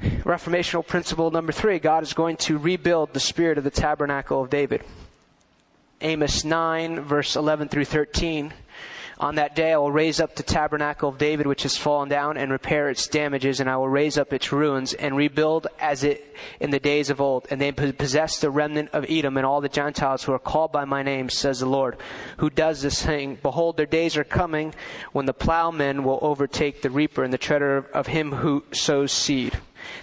[0.00, 4.50] Reformational principle number three God is going to rebuild the spirit of the tabernacle of
[4.50, 4.82] David.
[6.00, 8.52] Amos 9, verse 11 through 13.
[9.18, 12.36] On that day I will raise up the tabernacle of David which has fallen down
[12.36, 16.36] and repair its damages and I will raise up its ruins and rebuild as it
[16.60, 19.70] in the days of old and they possess the remnant of Edom and all the
[19.70, 21.96] Gentiles who are called by my name says the Lord
[22.36, 24.74] who does this thing behold their days are coming
[25.12, 29.58] when the plowman will overtake the reaper and the treader of him who sows seed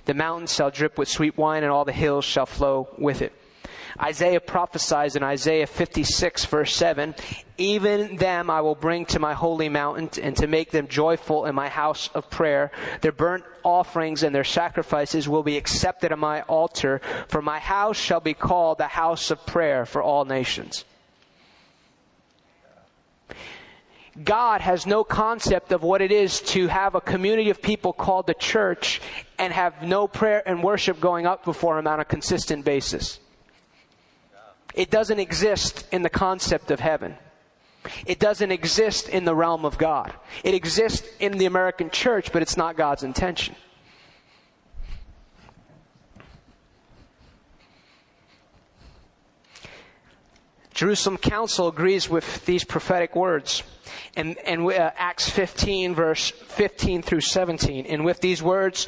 [0.06, 3.34] the mountains shall drip with sweet wine, and all the hills shall flow with it.
[4.02, 7.14] Isaiah prophesies in Isaiah 56 verse 7,
[7.58, 11.54] even them I will bring to my holy mountain and to make them joyful in
[11.54, 12.72] my house of prayer.
[13.02, 17.98] Their burnt offerings and their sacrifices will be accepted on my altar, for my house
[17.98, 20.86] shall be called the house of prayer for all nations.
[24.22, 28.28] God has no concept of what it is to have a community of people called
[28.28, 29.01] the church
[29.39, 33.20] and have no prayer and worship going up before Him on a consistent basis.
[34.76, 37.16] It doesn't exist in the concept of heaven.
[38.05, 40.14] It doesn't exist in the realm of God.
[40.43, 43.55] It exists in the American church, but it's not God's intention.
[50.74, 53.62] Jerusalem Council agrees with these prophetic words
[54.16, 57.86] and, and uh, Acts 15, verse 15 through 17.
[57.86, 58.88] And with these words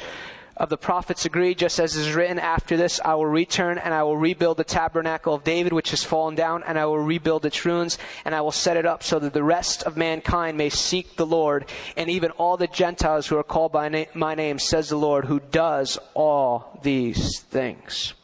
[0.56, 4.02] of the prophets agree, just as is written, after this I will return and I
[4.02, 7.64] will rebuild the tabernacle of David, which has fallen down, and I will rebuild its
[7.64, 11.14] ruins, and I will set it up so that the rest of mankind may seek
[11.14, 14.88] the Lord, and even all the Gentiles who are called by na- my name, says
[14.88, 18.14] the Lord, who does all these things.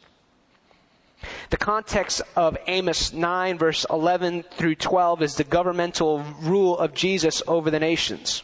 [1.49, 7.41] The context of Amos 9 verse 11 through 12 is the governmental rule of Jesus
[7.47, 8.43] over the nations.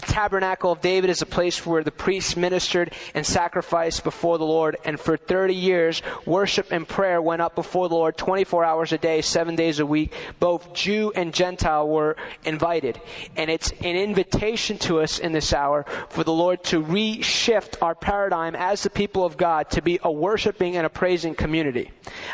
[0.00, 4.46] The tabernacle of David is a place where the priests ministered and sacrificed before the
[4.46, 4.78] Lord.
[4.86, 8.98] And for 30 years, worship and prayer went up before the Lord 24 hours a
[8.98, 10.14] day, seven days a week.
[10.38, 12.98] Both Jew and Gentile were invited.
[13.36, 17.94] And it's an invitation to us in this hour for the Lord to reshift our
[17.94, 21.90] paradigm as the people of God to be a worshiping and a praising community.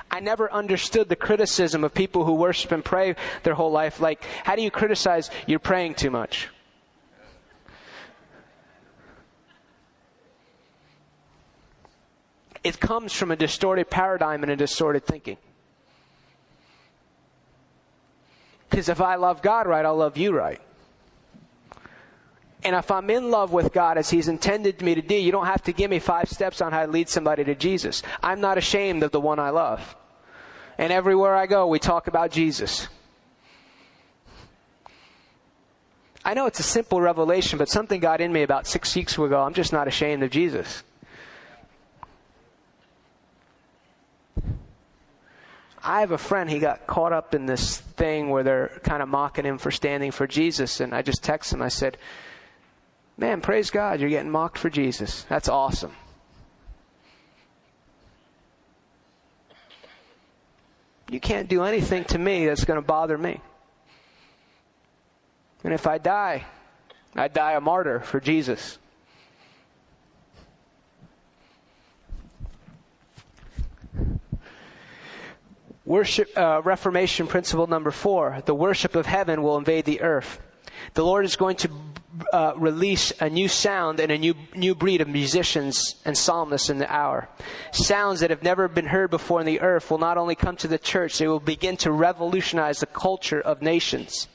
[0.09, 3.99] I never understood the criticism of people who worship and pray their whole life.
[3.99, 6.49] Like, how do you criticize you're praying too much?
[12.67, 15.37] It comes from a distorted paradigm and a distorted thinking.
[18.69, 20.61] Because if I love God right, I'll love you right.
[22.65, 25.47] And if I'm in love with God as He's intended me to do, you don't
[25.47, 28.03] have to give me five steps on how to lead somebody to Jesus.
[28.21, 29.95] I'm not ashamed of the one I love.
[30.77, 32.89] And everywhere I go, we talk about Jesus.
[36.25, 39.41] I know it's a simple revelation, but something got in me about six weeks ago.
[39.41, 40.83] I'm just not ashamed of Jesus.
[45.87, 49.09] I have a friend, he got caught up in this thing where they're kind of
[49.09, 50.81] mocking him for standing for Jesus.
[50.81, 51.97] And I just texted him, I said,
[53.17, 55.25] Man, praise God, you're getting mocked for Jesus.
[55.29, 55.93] That's awesome.
[61.09, 63.41] You can't do anything to me that's going to bother me.
[65.63, 66.47] And if I die,
[67.15, 68.79] I die a martyr for Jesus.
[75.87, 80.41] Worship, uh, Reformation principle number four the worship of heaven will invade the earth.
[80.95, 81.71] The Lord is going to
[82.33, 86.79] uh, release a new sound and a new, new breed of musicians and psalmists in
[86.79, 87.29] the hour.
[87.71, 90.69] Sounds that have never been heard before in the earth will not only come to
[90.69, 94.27] the church, they will begin to revolutionize the culture of nations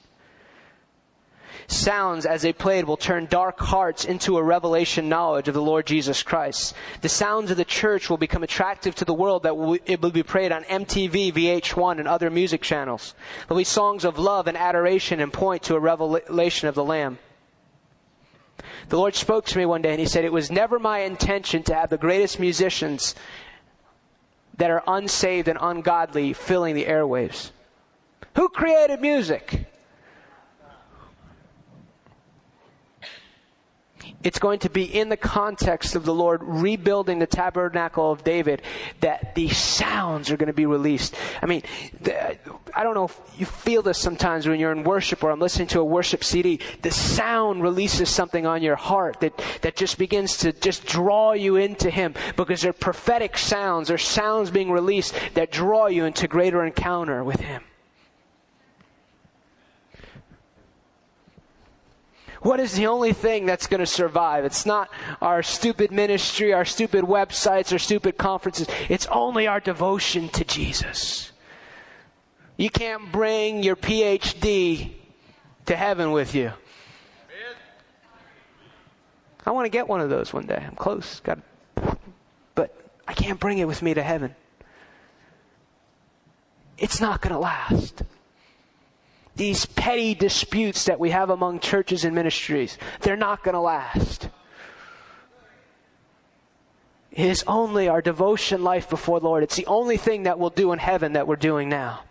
[1.72, 5.86] sounds as they played will turn dark hearts into a revelation knowledge of the Lord
[5.86, 6.76] Jesus Christ.
[7.02, 10.12] The sounds of the church will become attractive to the world that will, it will
[10.12, 13.16] be played on MTV, VH1, and other music channels.
[13.48, 17.20] There'll be songs of love and adoration and point to a revelation of the Lamb.
[18.90, 21.64] The Lord spoke to me one day and He said, It was never my intention
[21.64, 23.16] to have the greatest musicians
[24.58, 27.52] that are unsaved and ungodly filling the airwaves.
[28.36, 29.71] Who created music?
[34.24, 38.62] It's going to be in the context of the Lord rebuilding the tabernacle of David
[39.00, 41.16] that the sounds are going to be released.
[41.42, 41.64] I mean,
[42.02, 42.38] the,
[42.74, 45.68] I don't know if you feel this sometimes when you're in worship or I'm listening
[45.70, 46.60] to a worship CD.
[46.82, 51.56] The sound releases something on your heart that, that just begins to just draw you
[51.56, 53.88] into Him because they're prophetic sounds.
[53.88, 57.64] They're sounds being released that draw you into greater encounter with Him.
[62.42, 64.46] What is the only thing that's going to survive?
[64.46, 64.90] It's not
[65.22, 68.68] our stupid ministry, our stupid websites, our stupid conferences.
[68.90, 71.32] It's only our devotion to Jesus.
[72.58, 74.92] You can't bring your PhD
[75.68, 76.52] to heaven with you.
[79.46, 80.64] I want to get one of those one day.
[80.68, 81.20] I'm close.
[81.20, 81.40] Got,
[82.56, 82.76] but
[83.08, 84.36] I can't bring it with me to heaven.
[86.78, 88.04] It's not going to last
[89.36, 94.30] these petty disputes that we have among churches and ministries, they're not going to last.
[97.12, 99.44] It is only our devotion life before the Lord.
[99.44, 102.02] It's the only thing that we'll do in heaven that we're doing now.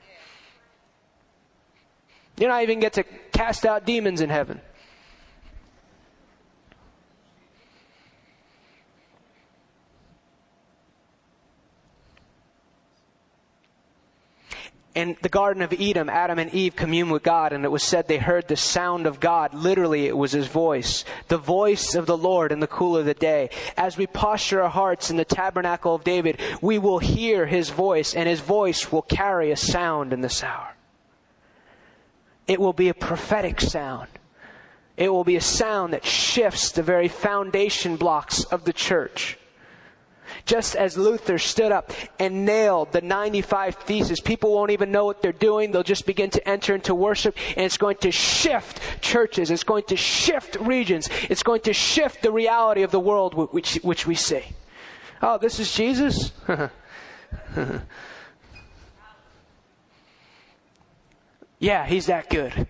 [2.38, 4.60] You don't even get to cast out demons in heaven.
[15.00, 18.06] In the Garden of Eden, Adam and Eve communed with God, and it was said
[18.06, 19.54] they heard the sound of God.
[19.54, 21.04] Literally, it was His voice.
[21.28, 23.50] The voice of the Lord in the cool of the day.
[23.76, 28.14] As we posture our hearts in the tabernacle of David, we will hear His voice,
[28.14, 30.74] and His voice will carry a sound in this hour.
[32.46, 34.08] It will be a prophetic sound.
[34.96, 39.38] It will be a sound that shifts the very foundation blocks of the church.
[40.44, 45.22] Just as Luther stood up and nailed the 95 Theses, people won't even know what
[45.22, 45.72] they're doing.
[45.72, 49.50] They'll just begin to enter into worship and it's going to shift churches.
[49.50, 51.08] It's going to shift regions.
[51.28, 54.44] It's going to shift the reality of the world which, which we see.
[55.22, 56.32] Oh, this is Jesus?
[61.58, 62.66] yeah, he's that good.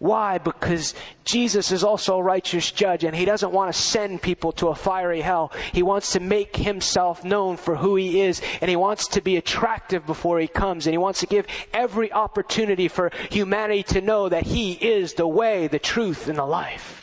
[0.00, 0.38] Why?
[0.38, 0.94] Because
[1.24, 4.74] Jesus is also a righteous judge and he doesn't want to send people to a
[4.74, 5.52] fiery hell.
[5.74, 9.36] He wants to make himself known for who he is and he wants to be
[9.36, 14.30] attractive before he comes and he wants to give every opportunity for humanity to know
[14.30, 16.99] that he is the way, the truth, and the life.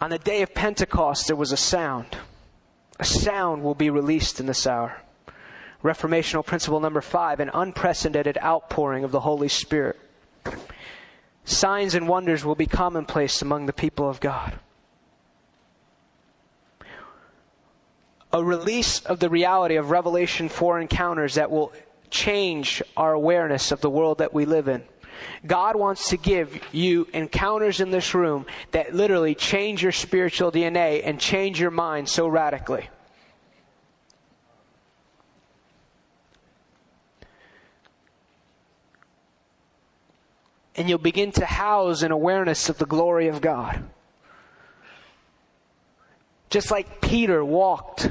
[0.00, 2.18] On the day of Pentecost, there was a sound.
[3.00, 5.00] A sound will be released in this hour.
[5.82, 9.98] Reformational principle number five an unprecedented outpouring of the Holy Spirit.
[11.44, 14.58] Signs and wonders will be commonplace among the people of God.
[18.32, 21.72] A release of the reality of Revelation 4 encounters that will
[22.10, 24.82] change our awareness of the world that we live in.
[25.46, 31.02] God wants to give you encounters in this room that literally change your spiritual DNA
[31.04, 32.88] and change your mind so radically.
[40.76, 43.82] And you'll begin to house an awareness of the glory of God.
[46.50, 48.10] Just like Peter walked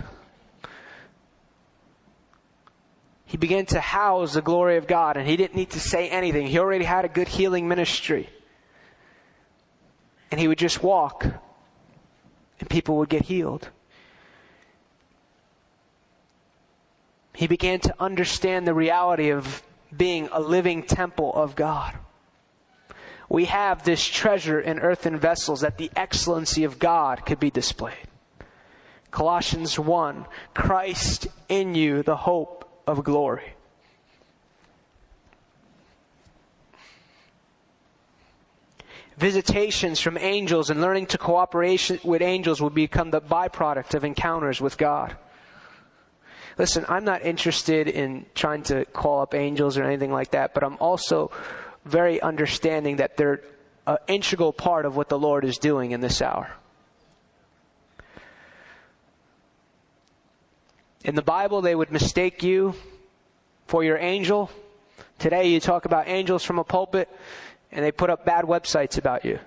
[3.36, 6.48] he began to house the glory of God and he didn't need to say anything.
[6.48, 8.30] He already had a good healing ministry.
[10.32, 11.26] And he would just walk
[12.62, 13.68] and people would get healed.
[17.34, 19.64] He began to understand the reality of
[19.98, 21.94] being a living temple of God.
[23.28, 28.08] We have this treasure in earthen vessels that the excellency of God could be displayed.
[29.12, 33.54] Colossians 1 Christ in you, the hope of glory.
[39.18, 44.60] Visitations from angels and learning to cooperate with angels will become the byproduct of encounters
[44.60, 45.16] with God.
[46.58, 50.64] Listen, I'm not interested in trying to call up angels or anything like that, but
[50.64, 51.32] I'm also
[51.86, 53.42] very understanding that they're
[53.88, 56.52] an integral part of what the Lord is doing in this hour.
[61.06, 62.74] In the Bible, they would mistake you
[63.68, 64.50] for your angel.
[65.20, 67.08] Today, you talk about angels from a pulpit,
[67.72, 69.38] and they put up bad websites about you.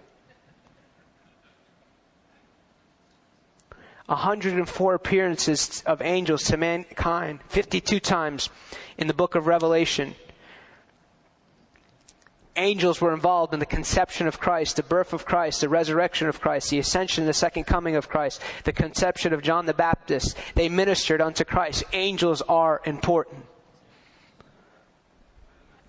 [4.07, 8.51] 104 appearances of angels to mankind, 52 times
[8.97, 10.15] in the book of Revelation
[12.59, 16.41] angels were involved in the conception of Christ, the birth of Christ, the resurrection of
[16.41, 20.37] Christ, the ascension, the second coming of Christ, the conception of John the Baptist.
[20.55, 21.85] They ministered unto Christ.
[21.93, 23.45] Angels are important.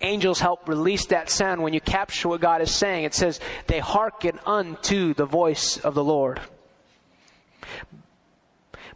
[0.00, 3.04] Angels help release that sound when you capture what God is saying.
[3.04, 6.40] It says, they hearken unto the voice of the Lord.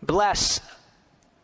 [0.01, 0.61] Bless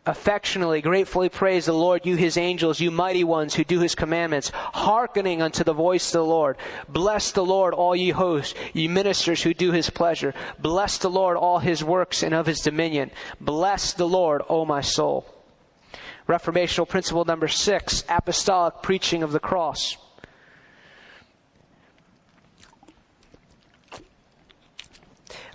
[0.05, 4.49] affectionately, gratefully praise the Lord, you his angels, you mighty ones who do his commandments,
[4.53, 6.57] hearkening unto the voice of the Lord.
[6.89, 10.33] Bless the Lord, all ye hosts, ye ministers who do his pleasure.
[10.59, 13.11] Bless the Lord, all his works and of his dominion.
[13.39, 15.25] Bless the Lord, O my soul.
[16.27, 19.97] Reformational principle number six, apostolic preaching of the cross.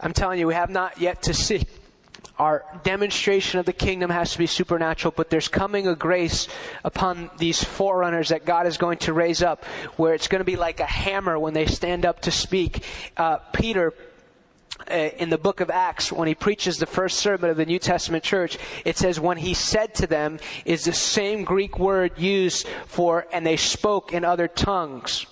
[0.01, 1.67] I'm telling you, we have not yet to see
[2.39, 6.49] our demonstration of the kingdom has to be supernatural, but there's coming a grace
[6.85, 9.65] upon these forerunners that God is going to raise up,
[9.97, 12.85] where it's going to be like a hammer when they stand up to speak.
[13.17, 13.95] Uh, Peter
[14.91, 17.79] uh, in the book of Acts, when he preaches the first sermon of the New
[17.79, 22.69] Testament church, it says, when he said to them is the same Greek word used
[22.87, 25.27] for, and they spoke in other tongues.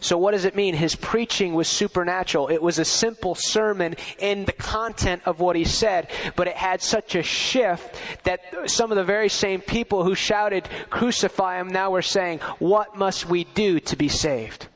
[0.00, 0.74] So what does it mean?
[0.74, 2.48] His preaching was supernatural.
[2.48, 6.82] It was a simple sermon in the content of what he said, but it had
[6.82, 11.90] such a shift that some of the very same people who shouted, crucify him, now
[11.90, 14.68] were saying, what must we do to be saved?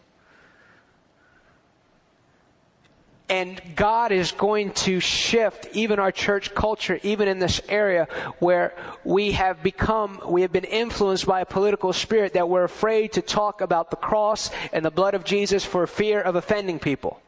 [3.31, 8.09] And God is going to shift even our church culture, even in this area
[8.41, 8.75] where
[9.05, 13.23] we have become, we have been influenced by a political spirit that we're afraid to
[13.23, 17.23] talk about the cross and the blood of Jesus for fear of offending people.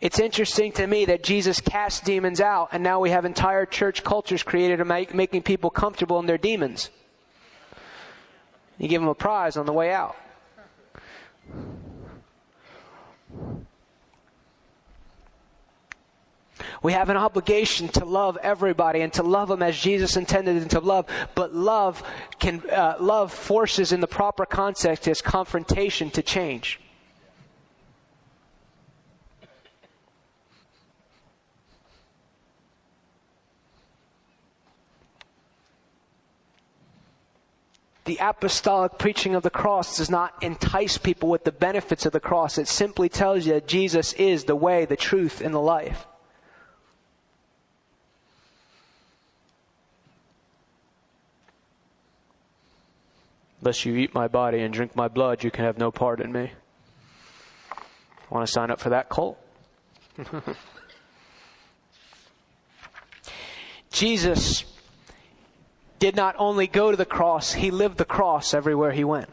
[0.00, 4.04] It's interesting to me that Jesus cast demons out, and now we have entire church
[4.04, 6.90] cultures created make, making people comfortable in their demons.
[8.78, 10.14] You give them a prize on the way out.
[16.82, 20.68] We have an obligation to love everybody and to love them as Jesus intended them
[20.70, 21.06] to love.
[21.34, 22.02] But love
[22.38, 26.80] can, uh, love forces in the proper context as confrontation to change.
[38.08, 42.18] the apostolic preaching of the cross does not entice people with the benefits of the
[42.18, 42.56] cross.
[42.56, 46.06] It simply tells you that Jesus is the way, the truth, and the life.
[53.60, 56.30] Unless you eat my body and drink my blood, you can have no part in
[56.30, 56.52] me.
[58.30, 59.38] Want to sign up for that cult?
[63.90, 64.64] Jesus
[65.98, 69.28] did not only go to the cross, he lived the cross everywhere he went.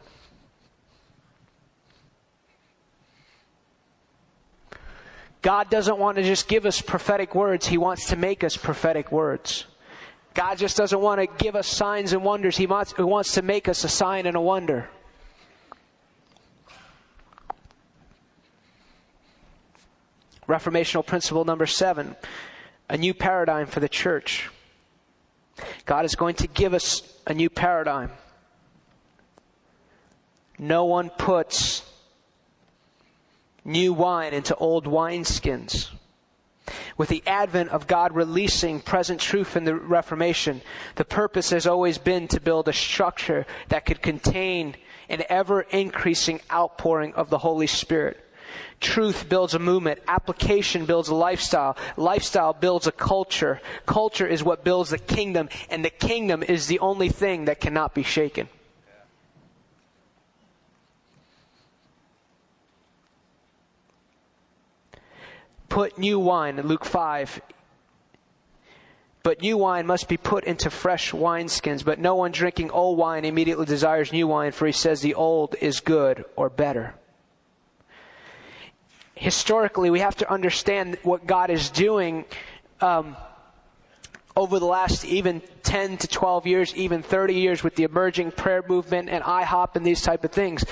[5.42, 9.12] God doesn't want to just give us prophetic words, he wants to make us prophetic
[9.12, 9.66] words.
[10.36, 13.42] God just doesn't want to give us signs and wonders, he wants, he wants to
[13.42, 14.90] make us a sign and a wonder.
[20.48, 22.16] Reformational principle number seven
[22.88, 24.52] a new paradigm for the church.
[25.86, 28.12] God is going to give us a new paradigm.
[30.60, 31.90] No one puts
[33.64, 35.90] new wine into old wineskins.
[36.98, 40.62] With the advent of God releasing present truth in the Reformation,
[40.96, 44.76] the purpose has always been to build a structure that could contain
[45.10, 48.20] an ever increasing outpouring of the Holy Spirit.
[48.80, 50.00] Truth builds a movement.
[50.08, 51.78] Application builds a lifestyle.
[51.98, 53.62] Lifestyle builds a culture.
[53.86, 57.94] Culture is what builds the kingdom, and the kingdom is the only thing that cannot
[57.94, 58.50] be shaken.
[65.76, 67.42] Put new wine, in Luke 5,
[69.24, 71.84] but new wine must be put into fresh wineskins.
[71.84, 75.56] But no one drinking old wine immediately desires new wine, for he says the old
[75.60, 76.96] is good or better
[79.16, 82.26] historically, we have to understand what God is doing
[82.82, 83.16] um,
[84.36, 88.64] over the last even 10 to 12 years, even 30 years with the emerging prayer
[88.68, 90.64] movement and IHOP and these type of things.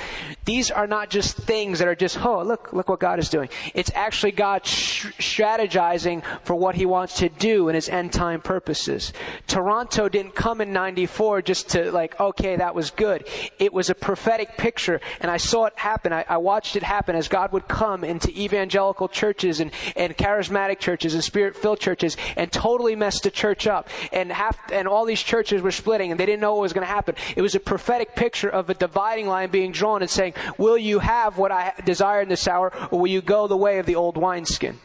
[0.45, 3.49] These are not just things that are just, oh, look, look what God is doing.
[3.73, 8.39] It's actually God sh- strategizing for what He wants to do in His end time
[8.39, 9.13] purposes.
[9.47, 13.27] Toronto didn't come in 94 just to like, okay, that was good.
[13.59, 16.13] It was a prophetic picture and I saw it happen.
[16.13, 20.79] I, I watched it happen as God would come into evangelical churches and, and charismatic
[20.79, 25.05] churches and spirit filled churches and totally mess the church up and have, and all
[25.05, 27.15] these churches were splitting and they didn't know what was going to happen.
[27.35, 30.99] It was a prophetic picture of a dividing line being drawn and saying, will you
[30.99, 33.95] have what I desire in this hour or will you go the way of the
[33.95, 34.79] old wineskin?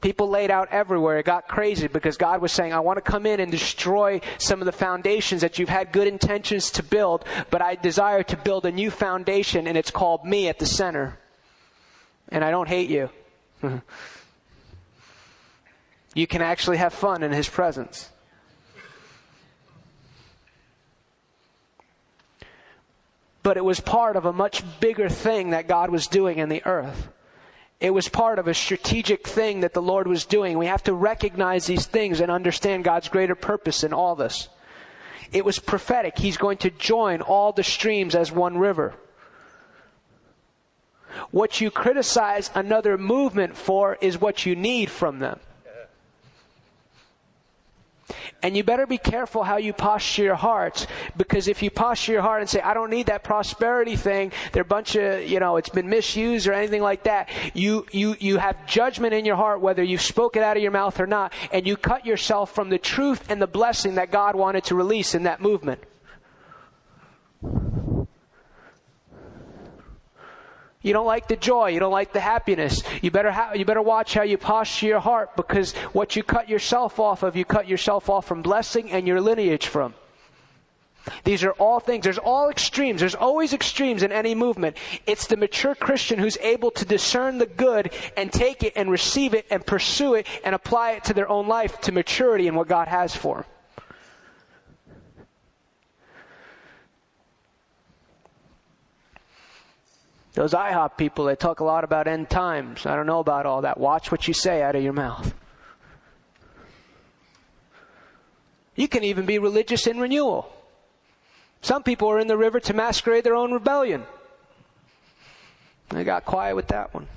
[0.00, 1.18] People laid out everywhere.
[1.18, 4.60] It got crazy because God was saying, I want to come in and destroy some
[4.60, 8.64] of the foundations that you've had good intentions to build, but I desire to build
[8.64, 11.18] a new foundation and it's called me at the center.
[12.30, 13.10] And I don't hate you.
[16.14, 18.10] you can actually have fun in His presence.
[23.42, 26.64] But it was part of a much bigger thing that God was doing in the
[26.66, 27.08] earth.
[27.80, 30.58] It was part of a strategic thing that the Lord was doing.
[30.58, 34.50] We have to recognize these things and understand God's greater purpose in all this.
[35.32, 36.18] It was prophetic.
[36.18, 38.94] He's going to join all the streams as one river.
[41.30, 45.40] What you criticize another movement for is what you need from them.
[48.42, 50.86] And you better be careful how you posture your heart
[51.16, 54.62] because if you posture your heart and say, I don't need that prosperity thing, they're
[54.62, 58.38] a bunch of, you know, it's been misused or anything like that, you, you, you
[58.38, 61.32] have judgment in your heart whether you spoke it out of your mouth or not,
[61.52, 65.14] and you cut yourself from the truth and the blessing that God wanted to release
[65.14, 65.80] in that movement.
[70.82, 71.68] You don't like the joy.
[71.68, 72.82] You don't like the happiness.
[73.02, 76.48] You better ha- you better watch how you posture your heart because what you cut
[76.48, 79.94] yourself off of, you cut yourself off from blessing and your lineage from.
[81.24, 82.04] These are all things.
[82.04, 83.00] There's all extremes.
[83.00, 84.76] There's always extremes in any movement.
[85.06, 89.34] It's the mature Christian who's able to discern the good and take it and receive
[89.34, 92.68] it and pursue it and apply it to their own life to maturity and what
[92.68, 93.44] God has for them.
[100.34, 102.86] Those IHOP people, they talk a lot about end times.
[102.86, 103.78] I don't know about all that.
[103.78, 105.34] Watch what you say out of your mouth.
[108.76, 110.50] You can even be religious in renewal.
[111.62, 114.04] Some people are in the river to masquerade their own rebellion.
[115.90, 117.08] I got quiet with that one.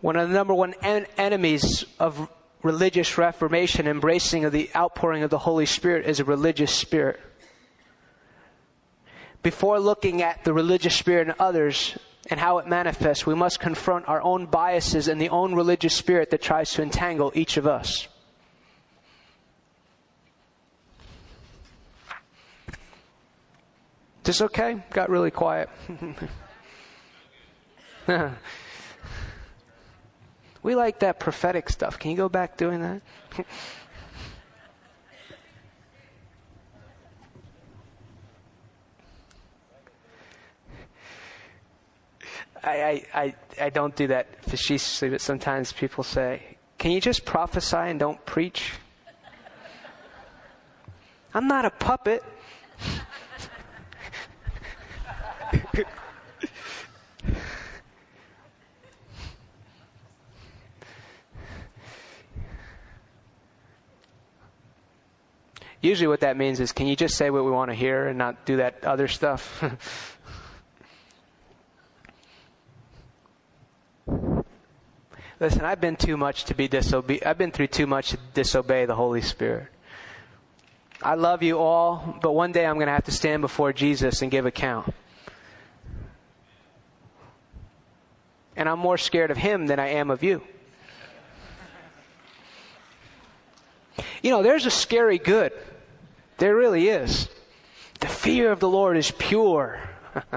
[0.00, 2.28] One of the number one en- enemies of
[2.68, 7.18] religious reformation, embracing of the outpouring of the Holy Spirit, is a religious spirit.
[9.42, 11.96] Before looking at the religious spirit in others
[12.28, 16.28] and how it manifests, we must confront our own biases and the own religious spirit
[16.28, 18.06] that tries to entangle each of us.
[24.24, 24.82] This okay?
[24.90, 25.70] Got really quiet.
[30.68, 31.98] we like that prophetic stuff.
[31.98, 33.00] Can you go back doing that?
[42.62, 47.78] I, I, I, don't do that facetiously, but sometimes people say, Can you just prophesy
[47.78, 48.74] and don't preach?
[51.32, 52.22] I'm not a puppet.
[65.80, 68.18] Usually, what that means is, can you just say what we want to hear and
[68.18, 69.62] not do that other stuff?
[75.40, 78.86] Listen, I've been too much to be disobe- I've been through too much to disobey
[78.86, 79.68] the Holy Spirit.
[81.00, 84.20] I love you all, but one day I'm going to have to stand before Jesus
[84.20, 84.92] and give account.
[88.56, 90.42] And I'm more scared of him than I am of you.
[94.24, 95.52] You know, there's a scary good.
[96.38, 97.28] There really is.
[97.98, 99.80] The fear of the Lord is pure.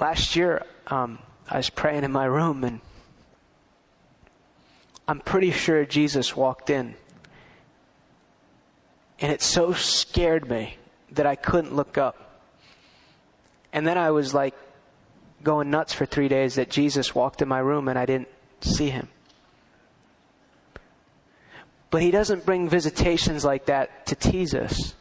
[0.00, 1.18] Last year, um,
[1.50, 2.80] I was praying in my room, and
[5.06, 6.94] I'm pretty sure Jesus walked in.
[9.20, 10.78] And it so scared me
[11.12, 12.40] that I couldn't look up.
[13.72, 14.54] And then I was like
[15.42, 18.28] going nuts for three days that Jesus walked in my room and I didn't
[18.60, 19.08] see him.
[21.90, 24.94] But he doesn't bring visitations like that to tease us.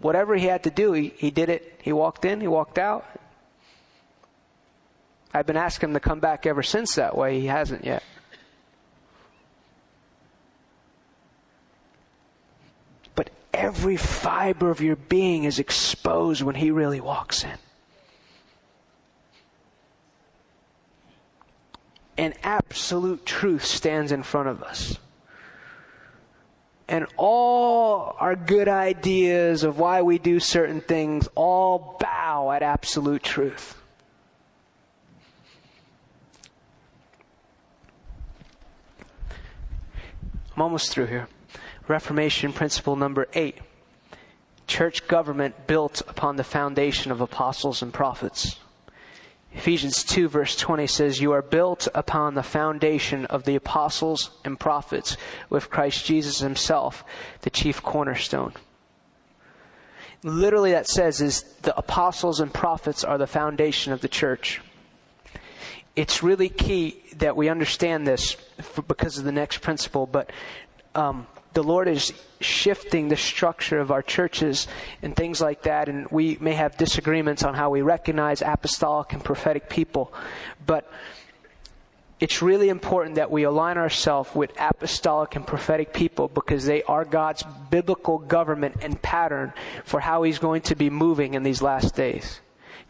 [0.00, 1.80] Whatever he had to do, he, he did it.
[1.82, 3.06] He walked in, he walked out.
[5.32, 7.40] I've been asking him to come back ever since that way.
[7.40, 8.02] He hasn't yet.
[13.14, 17.58] But every fiber of your being is exposed when he really walks in.
[22.18, 24.98] And absolute truth stands in front of us.
[26.88, 33.22] And all our good ideas of why we do certain things all bow at absolute
[33.22, 33.76] truth.
[40.56, 41.28] I'm almost through here.
[41.86, 43.58] Reformation principle number eight.
[44.66, 48.58] Church government built upon the foundation of apostles and prophets.
[49.58, 54.58] Ephesians 2 verse 20 says, You are built upon the foundation of the apostles and
[54.58, 55.16] prophets
[55.50, 57.04] with Christ Jesus himself,
[57.40, 58.52] the chief cornerstone.
[60.22, 64.60] Literally that says is the apostles and prophets are the foundation of the church.
[65.96, 70.30] It's really key that we understand this for, because of the next principle, but
[70.94, 71.26] um,
[71.58, 74.68] the Lord is shifting the structure of our churches
[75.02, 79.24] and things like that, and we may have disagreements on how we recognize apostolic and
[79.24, 80.12] prophetic people,
[80.64, 80.88] but
[82.20, 87.04] it's really important that we align ourselves with apostolic and prophetic people because they are
[87.04, 89.52] God's biblical government and pattern
[89.84, 92.40] for how He's going to be moving in these last days.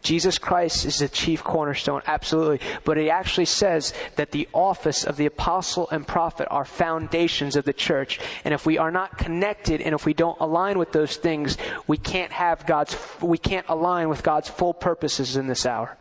[0.01, 2.61] Jesus Christ is the chief cornerstone, absolutely.
[2.85, 7.65] But he actually says that the office of the apostle and prophet are foundations of
[7.65, 8.19] the church.
[8.45, 11.97] And if we are not connected and if we don't align with those things, we
[11.97, 15.97] can't have God's, we can't align with God's full purposes in this hour.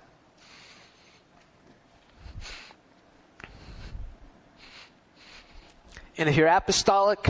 [6.16, 7.28] And if you're apostolic,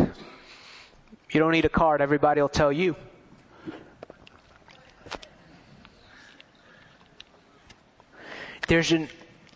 [1.31, 2.01] you don't need a card.
[2.01, 2.97] Everybody will tell you.
[8.69, 9.09] There's an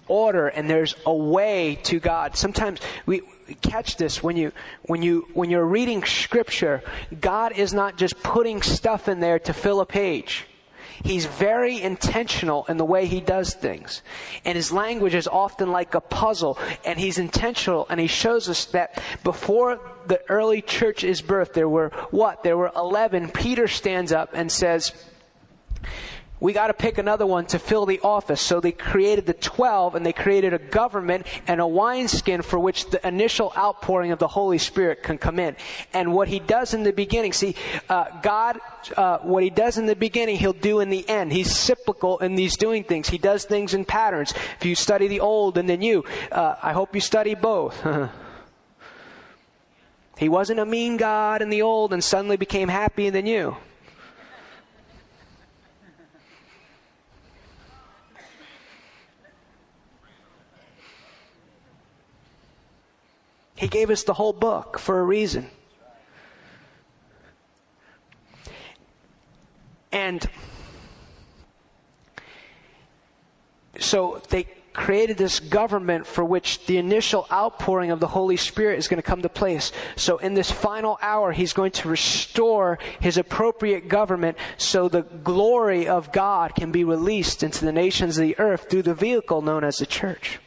[0.08, 2.36] order and there's a way to God.
[2.36, 3.22] Sometimes we
[3.60, 4.52] catch this when you
[4.82, 6.82] when you when you're reading scripture,
[7.20, 10.46] God is not just putting stuff in there to fill a page.
[11.04, 14.02] He's very intentional in the way he does things.
[14.44, 16.58] And his language is often like a puzzle.
[16.84, 21.68] And he's intentional and he shows us that before the early church is birthed, there
[21.68, 22.44] were what?
[22.44, 23.30] There were 11.
[23.30, 24.92] Peter stands up and says,
[26.42, 28.40] we got to pick another one to fill the office.
[28.40, 32.90] So they created the 12 and they created a government and a wineskin for which
[32.90, 35.54] the initial outpouring of the Holy Spirit can come in.
[35.94, 37.54] And what he does in the beginning, see,
[37.88, 38.58] uh, God,
[38.96, 41.32] uh, what he does in the beginning, he'll do in the end.
[41.32, 43.08] He's cyclical in these doing things.
[43.08, 44.34] He does things in patterns.
[44.58, 47.86] If you study the old and the new, uh, I hope you study both.
[50.18, 53.56] he wasn't a mean God in the old and suddenly became happy in the new.
[63.62, 65.48] He gave us the whole book for a reason.
[69.92, 70.28] And
[73.78, 78.88] so they created this government for which the initial outpouring of the Holy Spirit is
[78.88, 79.70] going to come to place.
[79.94, 85.86] So in this final hour, He's going to restore His appropriate government so the glory
[85.86, 89.62] of God can be released into the nations of the earth through the vehicle known
[89.62, 90.40] as the church.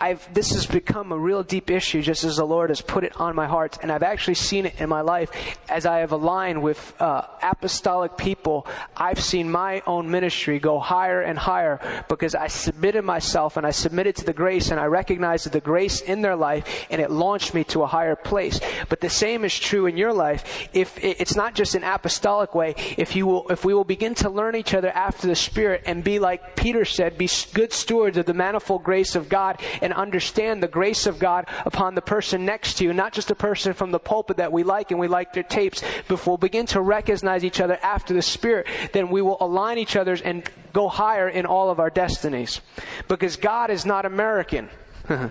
[0.00, 3.20] I've, this has become a real deep issue just as the Lord has put it
[3.20, 3.78] on my heart.
[3.82, 5.30] And I've actually seen it in my life
[5.68, 8.66] as I have aligned with uh, apostolic people.
[8.96, 13.72] I've seen my own ministry go higher and higher because I submitted myself and I
[13.72, 17.52] submitted to the grace and I recognized the grace in their life and it launched
[17.52, 18.58] me to a higher place.
[18.88, 20.68] But the same is true in your life.
[20.72, 24.30] If it's not just an apostolic way, if you will, if we will begin to
[24.30, 28.26] learn each other after the Spirit and be like Peter said, be good stewards of
[28.26, 32.44] the manifold grace of God and and understand the grace of God upon the person
[32.44, 35.08] next to you, not just a person from the pulpit that we like and we
[35.08, 39.10] like their tapes, but if we'll begin to recognize each other after the Spirit, then
[39.10, 42.60] we will align each other's and go higher in all of our destinies.
[43.08, 44.68] Because God is not American.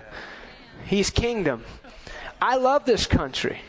[0.84, 1.64] He's kingdom.
[2.40, 3.60] I love this country.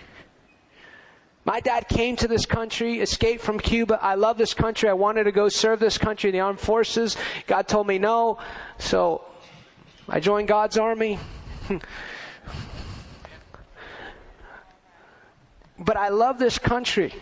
[1.44, 4.00] My dad came to this country, escaped from Cuba.
[4.02, 4.90] I love this country.
[4.90, 7.18] I wanted to go serve this country in the armed forces.
[7.48, 8.38] God told me no.
[8.78, 9.24] So
[10.14, 11.18] I joined God's army.
[15.80, 17.14] but I love this country.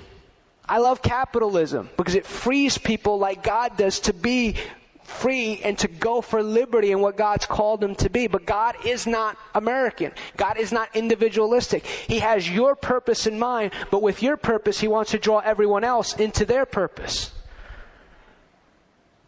[0.68, 4.56] I love capitalism because it frees people like God does to be
[5.04, 8.26] free and to go for liberty and what God's called them to be.
[8.26, 10.12] But God is not American.
[10.36, 11.86] God is not individualistic.
[11.86, 15.84] He has your purpose in mind, but with your purpose, He wants to draw everyone
[15.84, 17.34] else into their purpose.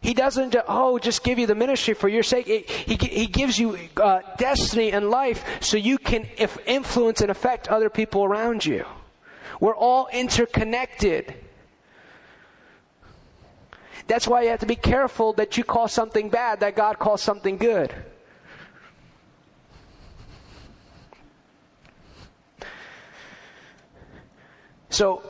[0.02, 2.46] He doesn't, oh, just give you the ministry for your sake.
[2.46, 6.24] He, he gives you uh, destiny and life so you can
[6.66, 8.84] influence and affect other people around you.
[9.60, 11.34] We're all interconnected.
[14.08, 17.22] That's why you have to be careful that you call something bad that God calls
[17.22, 17.94] something good.
[24.90, 25.22] So,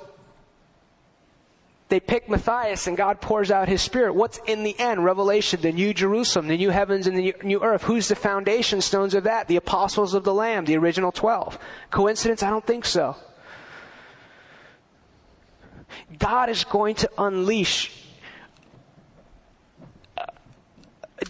[1.93, 4.15] they pick Matthias and God pours out his spirit.
[4.15, 5.05] What's in the end?
[5.05, 7.83] Revelation, the new Jerusalem, the new heavens and the new earth.
[7.83, 9.47] Who's the foundation stones of that?
[9.47, 11.59] The apostles of the Lamb, the original 12.
[11.91, 12.43] Coincidence?
[12.43, 13.15] I don't think so.
[16.19, 17.93] God is going to unleash
[20.17, 20.25] uh,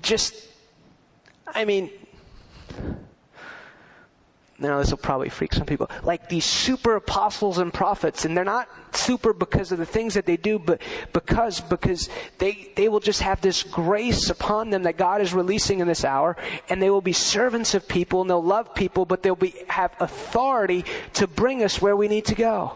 [0.00, 0.46] just,
[1.44, 1.90] I mean,
[4.62, 8.44] now this will probably freak some people, like these super apostles and prophets, and they're
[8.44, 10.80] not super because of the things that they do, but
[11.12, 12.08] because, because
[12.38, 16.04] they, they will just have this grace upon them that God is releasing in this
[16.04, 16.36] hour,
[16.68, 19.94] and they will be servants of people, and they'll love people, but they'll be, have
[20.00, 20.84] authority
[21.14, 22.74] to bring us where we need to go.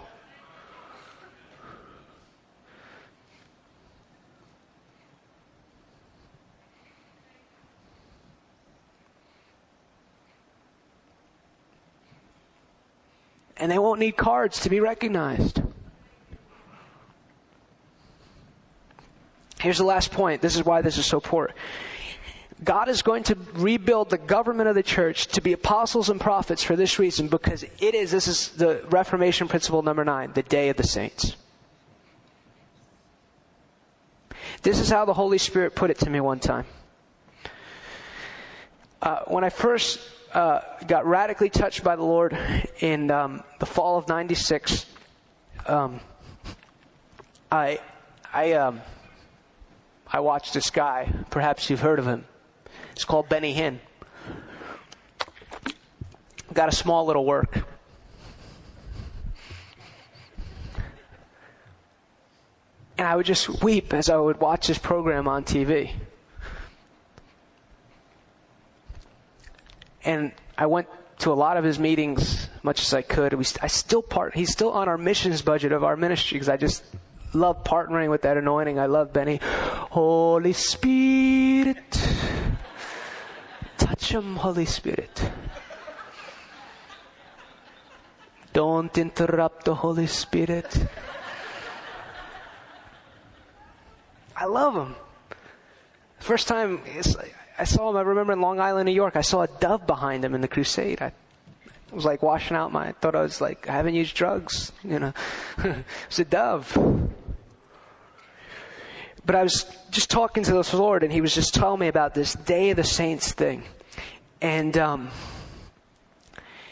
[13.57, 15.63] And they won't need cards to be recognized.
[19.59, 20.43] Here's the last point.
[20.43, 21.59] This is why this is so important.
[22.63, 26.63] God is going to rebuild the government of the church to be apostles and prophets
[26.63, 30.71] for this reason because it is, this is the Reformation principle number nine, the day
[30.71, 31.37] of the saints.
[34.63, 36.65] This is how the Holy Spirit put it to me one time.
[39.03, 40.01] Uh, when I first
[40.33, 42.37] uh, got radically touched by the Lord
[42.81, 44.87] in um, the fall of '96.
[45.67, 46.01] Um,
[47.51, 47.79] I
[48.33, 48.81] I um,
[50.07, 51.13] I watched this guy.
[51.31, 52.25] Perhaps you've heard of him.
[52.93, 53.79] It's called Benny Hinn.
[56.53, 57.67] Got a small little work.
[62.99, 65.93] And I would just weep as I would watch this program on TV.
[70.07, 70.87] And I went
[71.19, 73.33] to a lot of his meetings, as much as I could.
[73.35, 74.35] We, I still part.
[74.35, 76.85] He's still on our missions budget of our ministry because I just
[77.35, 78.79] love partnering with that anointing.
[78.79, 79.41] I love Benny.
[79.43, 81.77] Holy Spirit,
[83.77, 85.31] touch him, Holy Spirit.
[88.53, 90.87] Don't interrupt the Holy Spirit.
[94.37, 94.95] I love him.
[96.21, 96.81] First time
[97.59, 100.25] I saw him, I remember in Long Island, New York, I saw a dove behind
[100.25, 101.01] him in the crusade.
[101.01, 101.13] I
[101.91, 104.99] was like washing out my, I thought I was like, I haven't used drugs, you
[104.99, 105.15] know.
[106.07, 106.77] it's a dove.
[109.25, 112.15] But I was just talking to the Lord, and He was just telling me about
[112.15, 113.65] this Day of the Saints thing.
[114.41, 115.11] And um,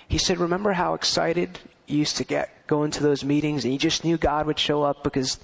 [0.06, 3.78] He said, Remember how excited you used to get going to those meetings, and you
[3.78, 5.38] just knew God would show up because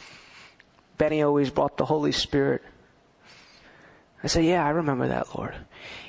[0.99, 2.63] Benny always brought the Holy Spirit.
[4.23, 5.55] I said, Yeah, I remember that, Lord.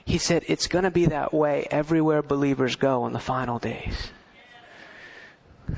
[0.04, 4.12] He said, It's going to be that way everywhere believers go in the final days.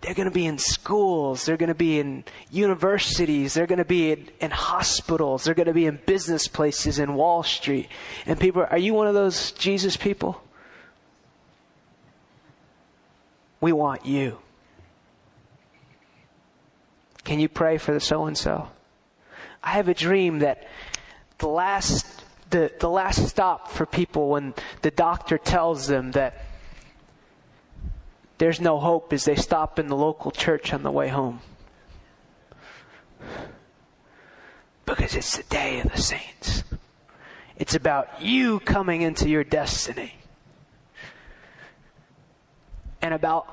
[0.00, 1.44] They're going to be in schools.
[1.44, 3.52] They're going to be in universities.
[3.54, 5.44] They're going to be in, in, hospitals.
[5.44, 7.88] They're going to be in business places in Wall Street.
[8.24, 10.42] And people, are you one of those Jesus people?
[13.60, 14.38] We want you.
[17.24, 18.68] Can you pray for the so and so?
[19.62, 20.66] I have a dream that
[21.38, 26.44] the last the, the last stop for people when the doctor tells them that
[28.38, 31.40] there's no hope is they stop in the local church on the way home.
[34.84, 36.64] Because it's the day of the saints.
[37.56, 40.14] It's about you coming into your destiny.
[43.02, 43.46] And about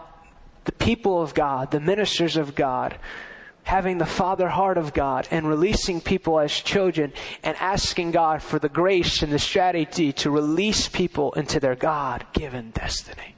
[0.64, 2.98] the people of God, the ministers of God,
[3.68, 7.12] having the father heart of God and releasing people as children
[7.44, 12.26] and asking God for the grace and the strategy to release people into their God
[12.32, 13.36] given destiny.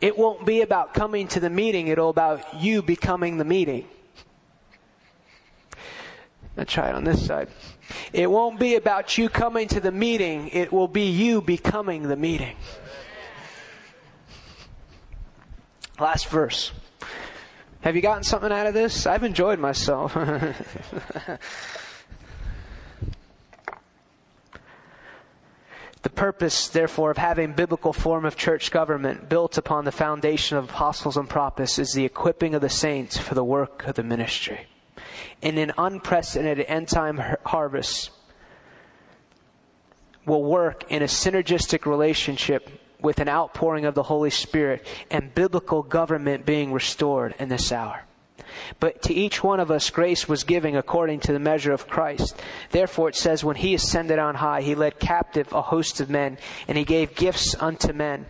[0.00, 3.86] It won't be about coming to the meeting, it'll about you becoming the meeting.
[6.58, 7.50] I'll try it on this side.
[8.12, 12.16] It won't be about you coming to the meeting, it will be you becoming the
[12.16, 12.56] meeting.
[16.00, 16.72] Last verse.
[17.80, 19.06] Have you gotten something out of this?
[19.06, 20.12] I've enjoyed myself.
[26.02, 30.64] the purpose, therefore, of having biblical form of church government built upon the foundation of
[30.64, 34.66] apostles and prophets is the equipping of the saints for the work of the ministry.
[35.40, 38.10] In an unprecedented end time harvest,
[40.26, 42.68] will work in a synergistic relationship
[43.02, 48.04] with an outpouring of the Holy Spirit and biblical government being restored in this hour.
[48.78, 52.40] But to each one of us, grace was given according to the measure of Christ.
[52.70, 56.38] Therefore, it says, when he ascended on high, he led captive a host of men,
[56.66, 58.26] and he gave gifts unto men.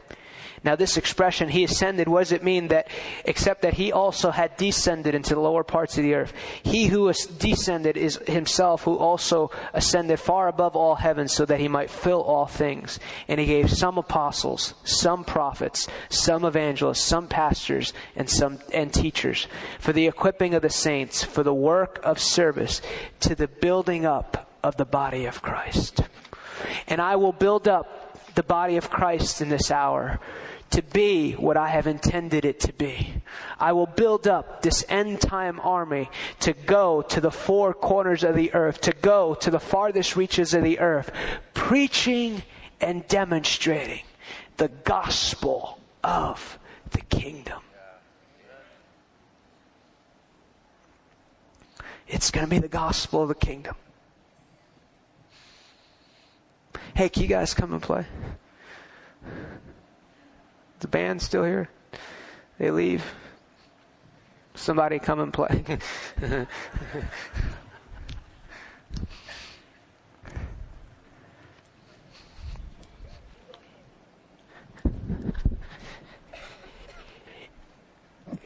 [0.62, 2.88] Now, this expression, he ascended, what does it mean that,
[3.24, 6.34] except that he also had descended into the lower parts of the earth?
[6.62, 11.68] He who descended is himself who also ascended far above all heavens so that he
[11.68, 13.00] might fill all things.
[13.26, 19.46] And he gave some apostles, some prophets, some evangelists, some pastors, and some, and teachers
[19.78, 22.82] for the equipping of the saints, for the work of service,
[23.20, 26.02] to the building up of the body of Christ.
[26.86, 30.20] And I will build up the body of Christ in this hour
[30.70, 33.14] to be what I have intended it to be.
[33.58, 36.10] I will build up this end time army
[36.40, 40.54] to go to the four corners of the earth, to go to the farthest reaches
[40.54, 41.10] of the earth,
[41.54, 42.42] preaching
[42.80, 44.02] and demonstrating
[44.56, 46.58] the gospel of
[46.90, 47.60] the kingdom.
[52.06, 53.76] It's going to be the gospel of the kingdom.
[56.94, 58.04] Hey, can you guys come and play?
[60.80, 61.68] The band's still here?
[62.58, 63.04] They leave.
[64.54, 65.64] Somebody come and play.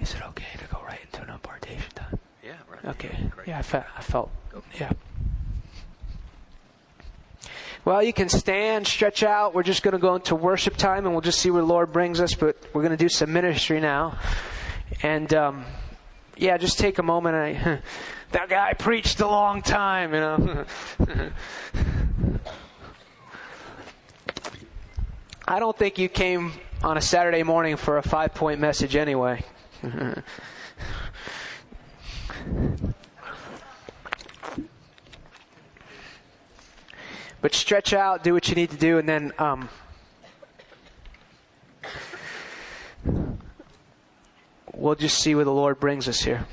[0.01, 2.19] Is it okay to go right into an impartation time?
[2.43, 2.85] Yeah, right.
[2.85, 3.29] Okay.
[3.31, 3.49] Great.
[3.49, 4.31] Yeah, I, fe- I felt.
[4.79, 4.93] Yeah.
[7.85, 9.55] Well, you can stand, stretch out.
[9.55, 11.93] We're just going to go into worship time and we'll just see where the Lord
[11.93, 12.35] brings us.
[12.35, 14.19] But we're going to do some ministry now.
[15.03, 15.67] And, um,
[16.35, 17.37] yeah, just take a moment.
[17.37, 17.81] I,
[18.33, 20.65] that guy preached a long time, you know.
[25.47, 29.45] I don't think you came on a Saturday morning for a five point message anyway.
[37.45, 39.69] But stretch out, do what you need to do, and then um,
[44.73, 46.47] we'll just see where the Lord brings us here.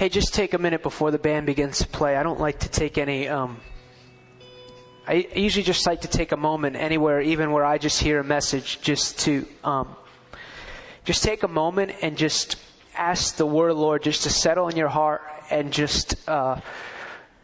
[0.00, 2.16] Hey, just take a minute before the band begins to play.
[2.16, 3.28] I don't like to take any.
[3.28, 3.60] Um,
[5.06, 8.24] I usually just like to take a moment anywhere, even where I just hear a
[8.24, 9.94] message, just to um,
[11.04, 12.56] just take a moment and just
[12.96, 15.20] ask the word, Lord, just to settle in your heart
[15.50, 16.58] and just uh,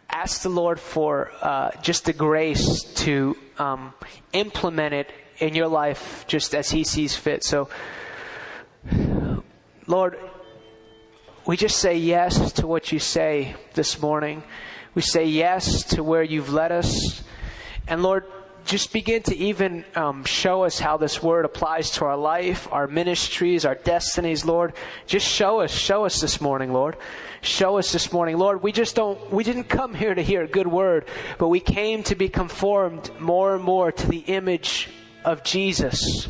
[0.09, 3.93] ask the Lord for uh, just the grace to um,
[4.33, 7.45] implement it in your life, just as He sees fit.
[7.45, 7.69] So,
[9.87, 10.19] Lord
[11.47, 14.43] we just say yes to what you say this morning.
[14.97, 17.23] We say yes to where you've led us.
[17.86, 18.24] And Lord,
[18.64, 22.89] just begin to even um, show us how this word applies to our life, our
[22.89, 24.74] ministries, our destinies, Lord.
[25.06, 26.97] Just show us, show us this morning, Lord.
[27.43, 28.60] Show us this morning, Lord.
[28.64, 31.06] We just don't, we didn't come here to hear a good word,
[31.39, 34.89] but we came to be conformed more and more to the image
[35.24, 36.27] of Jesus.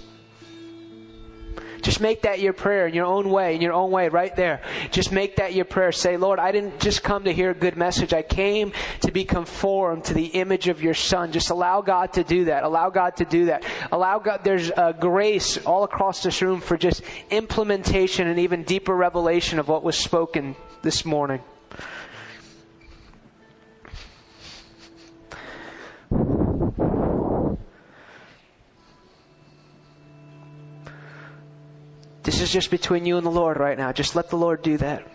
[1.86, 4.60] Just make that your prayer in your own way, in your own way, right there.
[4.90, 5.92] Just make that your prayer.
[5.92, 8.12] Say, Lord, I didn't just come to hear a good message.
[8.12, 8.72] I came
[9.02, 11.30] to be conformed to the image of your Son.
[11.30, 12.64] Just allow God to do that.
[12.64, 13.64] Allow God to do that.
[13.92, 18.92] Allow God, there's a grace all across this room for just implementation and even deeper
[18.92, 21.40] revelation of what was spoken this morning.
[32.26, 33.92] This is just between you and the Lord right now.
[33.92, 35.06] Just let the Lord do that.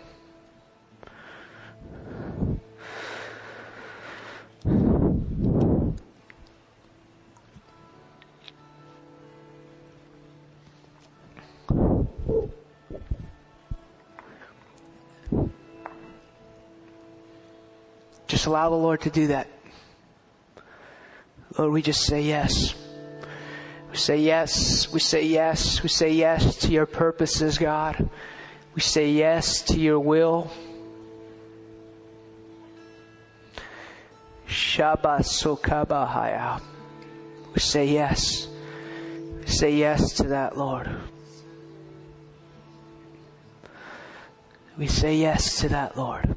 [18.26, 19.48] Just allow the Lord to do that.
[21.58, 22.74] Lord, we just say yes.
[23.92, 28.08] We say yes, we say yes, we say yes to your purposes, God.
[28.74, 30.50] We say yes to your will.
[34.48, 36.62] Shabasokabahaya.
[37.54, 38.48] We say yes.
[39.42, 40.88] We say yes to that, Lord.
[44.78, 46.34] We say yes to that, Lord.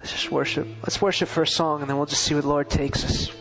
[0.00, 0.66] Let's just worship.
[0.82, 3.39] Let's worship for a song and then we'll just see where the Lord takes us.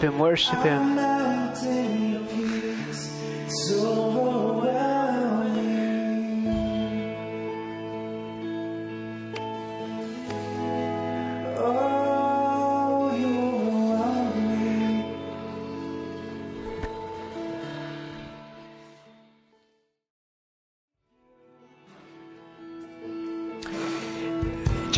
[0.00, 1.09] Him, worship Him.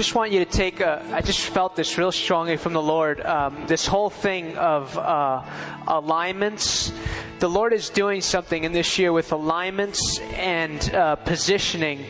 [0.02, 3.20] Just want you to take a, I just felt this real strongly from the Lord.
[3.20, 5.44] Um, this whole thing of uh,
[5.86, 6.92] alignments.
[7.38, 12.04] The Lord is doing something in this year with alignments and uh, positioning.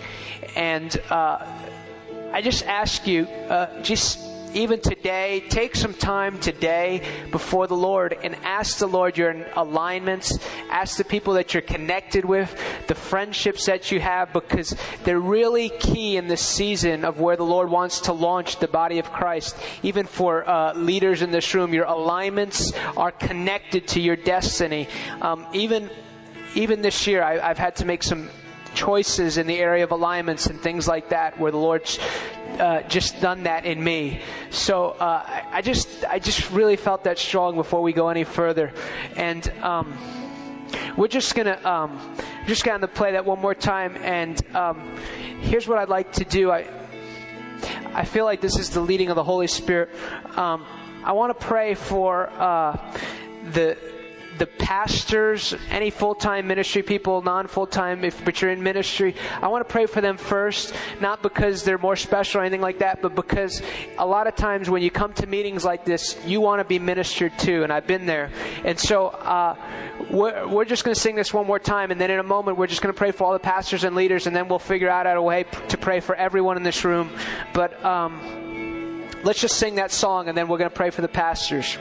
[0.57, 1.47] And uh,
[2.33, 4.19] I just ask you, uh, just
[4.55, 10.39] even today, take some time today before the Lord and ask the Lord your alignments,
[10.71, 12.59] ask the people that you're connected with,
[12.93, 17.43] the friendships that you have, because they're really key in this season of where the
[17.43, 19.57] Lord wants to launch the body of Christ.
[19.83, 24.89] Even for uh, leaders in this room, your alignments are connected to your destiny.
[25.23, 25.89] Um, even
[26.55, 28.29] even this year, I, I've had to make some
[28.75, 31.99] choices in the area of alignments and things like that where the Lord's
[32.59, 34.21] uh, just done that in me.
[34.51, 38.71] So uh, I, just I just really felt that strong before we go any further,
[39.17, 39.97] and um,
[40.99, 41.99] we're just gonna um,
[42.47, 43.97] just gonna play that one more time.
[44.03, 44.97] And um,
[45.41, 46.51] here's what I'd like to do.
[46.51, 46.67] I
[47.95, 49.91] I feel like this is the leading of the Holy Spirit.
[50.37, 50.65] Um,
[51.05, 52.77] I want to pray for uh,
[53.53, 53.77] the
[54.39, 59.15] the pastors, any full time ministry people, non full time, if but you're in ministry,
[59.41, 62.79] I want to pray for them first, not because they're more special or anything like
[62.79, 63.63] that, but because
[63.99, 66.79] a lot of times when you come to meetings like this, you want to be
[66.79, 68.31] ministered to, and I've been there.
[68.65, 69.57] And so uh,
[70.11, 72.57] we're, we're just going to sing this one more time, and then in a moment
[72.57, 74.89] we're just going to pray for all the pastors and leaders, and then we'll figure
[74.89, 77.11] out a way to pray for everyone in this room.
[77.53, 81.09] But um, let's just sing that song, and then we're going to pray for the
[81.09, 81.79] pastors.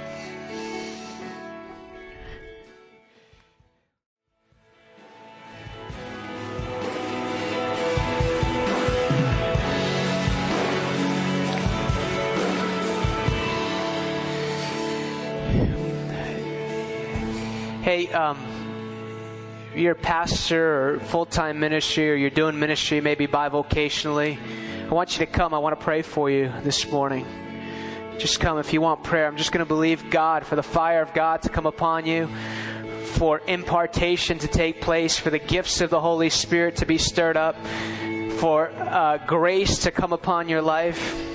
[17.82, 18.38] Hey, um,
[19.76, 24.38] you're a pastor or full time ministry, or you're doing ministry maybe bivocationally,
[24.86, 25.54] I want you to come.
[25.54, 27.26] I want to pray for you this morning.
[28.20, 29.26] Just come if you want prayer.
[29.26, 32.28] I'm just going to believe God for the fire of God to come upon you,
[33.14, 37.38] for impartation to take place, for the gifts of the Holy Spirit to be stirred
[37.38, 37.56] up,
[38.38, 41.31] for uh, grace to come upon your life.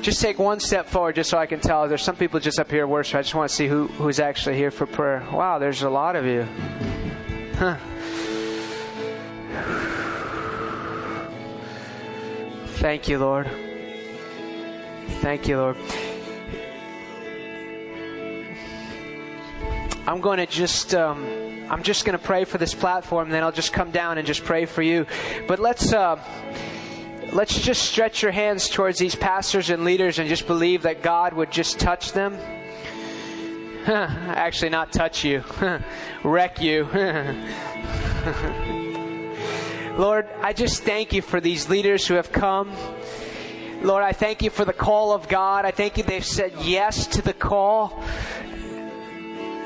[0.00, 1.88] Just take one step forward just so I can tell.
[1.88, 3.16] There's some people just up here worship.
[3.16, 5.26] I just want to see who, who's actually here for prayer.
[5.32, 6.46] Wow, there's a lot of you.
[7.56, 7.76] Huh.
[12.78, 13.50] Thank you, Lord.
[15.20, 15.76] Thank you, Lord.
[20.06, 20.94] I'm going to just.
[20.94, 24.26] Um, I'm just going to pray for this platform, then I'll just come down and
[24.26, 25.06] just pray for you.
[25.46, 25.92] But let's.
[25.92, 26.18] Uh,
[27.32, 31.32] let's just stretch your hands towards these pastors and leaders and just believe that God
[31.32, 32.34] would just touch them.
[33.86, 35.42] Actually, not touch you,
[36.24, 36.84] wreck you.
[39.96, 42.72] Lord, I just thank you for these leaders who have come.
[43.82, 45.64] Lord, I thank you for the call of God.
[45.64, 48.02] I thank you they've said yes to the call.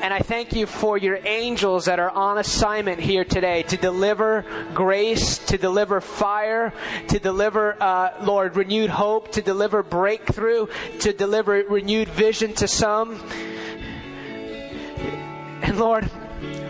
[0.05, 4.45] And I thank you for your angels that are on assignment here today to deliver
[4.71, 6.73] grace, to deliver fire,
[7.07, 10.67] to deliver, uh, Lord, renewed hope, to deliver breakthrough,
[10.99, 13.19] to deliver renewed vision to some.
[15.63, 16.07] And Lord,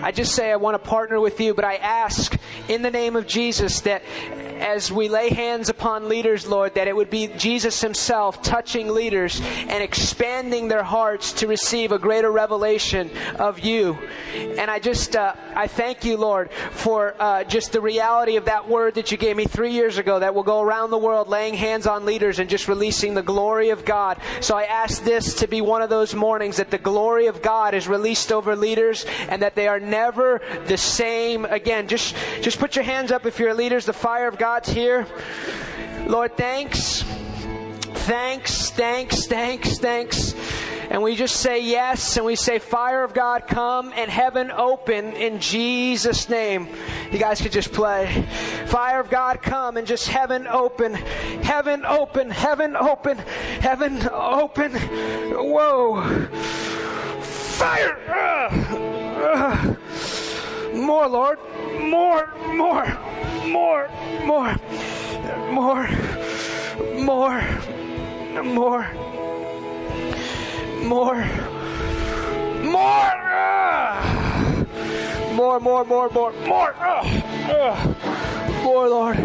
[0.02, 2.38] I just say I want to partner with you, but I ask
[2.70, 4.02] in the name of Jesus that
[4.60, 9.42] as we lay hands upon leaders, Lord, that it would be Jesus Himself touching leaders
[9.42, 13.98] and expanding their hearts to receive a greater revelation of you.
[14.34, 18.68] And I just, uh, I thank you, Lord, for uh, just the reality of that
[18.68, 21.54] word that you gave me three years ago that will go around the world laying
[21.54, 24.20] hands on leaders and just releasing the glory of God.
[24.42, 27.74] So I ask this to be one of those mornings that the glory of God
[27.74, 31.88] is released over leaders and that they are never the same again.
[31.88, 33.86] Just, just put your hands up if you're leaders.
[33.86, 35.08] The fire of God's here.
[36.06, 37.02] Lord, thanks.
[38.06, 40.36] Thanks, thanks, thanks, thanks.
[40.92, 45.14] And we just say yes, and we say, Fire of God, come and heaven open
[45.14, 46.68] in Jesus' name.
[47.12, 48.24] You guys could just play.
[48.68, 50.94] Fire of God, come and just heaven open.
[50.94, 54.74] Heaven open, heaven open, heaven open.
[54.74, 56.04] Whoa.
[57.24, 57.98] Fire!
[58.08, 58.78] Ugh.
[59.24, 60.25] Ugh.
[60.76, 61.40] More, Lord.
[61.80, 62.88] More, more,
[63.46, 63.90] more,
[64.26, 64.60] more,
[65.52, 65.88] more,
[67.00, 67.42] more,
[68.44, 68.88] more,
[70.84, 71.26] more,
[72.64, 73.12] more.
[73.34, 74.68] Ugh.
[75.34, 76.76] More, more, more, more, more.
[76.80, 77.24] Ugh.
[77.50, 78.64] Ugh.
[78.64, 79.18] More, Lord.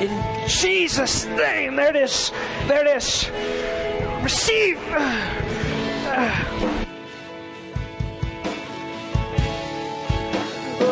[0.00, 1.76] In Jesus' name.
[1.76, 2.32] There it is.
[2.66, 3.30] There it is.
[4.24, 4.78] receive.
[6.16, 6.80] Oh,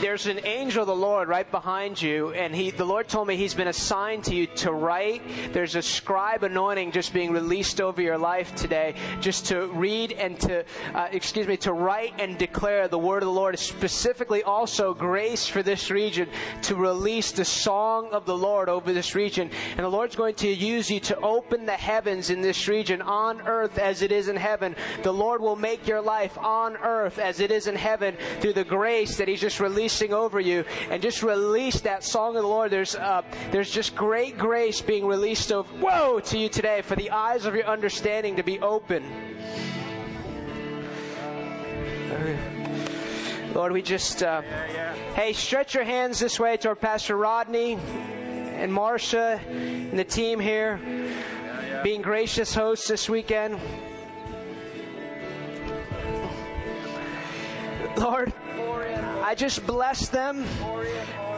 [0.00, 3.36] there's an angel of the Lord right behind you, and he, the Lord told me
[3.36, 5.22] he's been assigned to you to write.
[5.52, 10.38] There's a scribe anointing just being released over your life today, just to read and
[10.40, 10.64] to,
[10.94, 13.58] uh, excuse me, to write and declare the word of the Lord.
[13.58, 16.28] Specifically, also grace for this region
[16.62, 20.48] to release the song of the Lord over this region, and the Lord's going to
[20.48, 24.36] use you to open the heavens in this region on earth as it is in
[24.36, 24.76] heaven.
[25.02, 28.64] The Lord will make your life on earth as it is in heaven through the
[28.64, 32.70] grace that He's just releasing over you, and just release that song of the Lord.
[32.70, 37.10] There's uh, there's just great grace being released over whoa to you today for the
[37.10, 39.02] eyes of your understanding to be open.
[43.54, 44.42] Lord, we just uh,
[45.14, 50.78] hey, stretch your hands this way toward Pastor Rodney and Marcia and the team here,
[51.82, 53.58] being gracious hosts this weekend.
[57.96, 58.34] Lord,
[59.28, 60.42] I just bless them.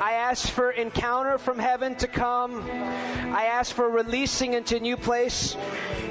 [0.00, 2.62] I ask for encounter from heaven to come.
[2.70, 5.56] I ask for releasing into a new place.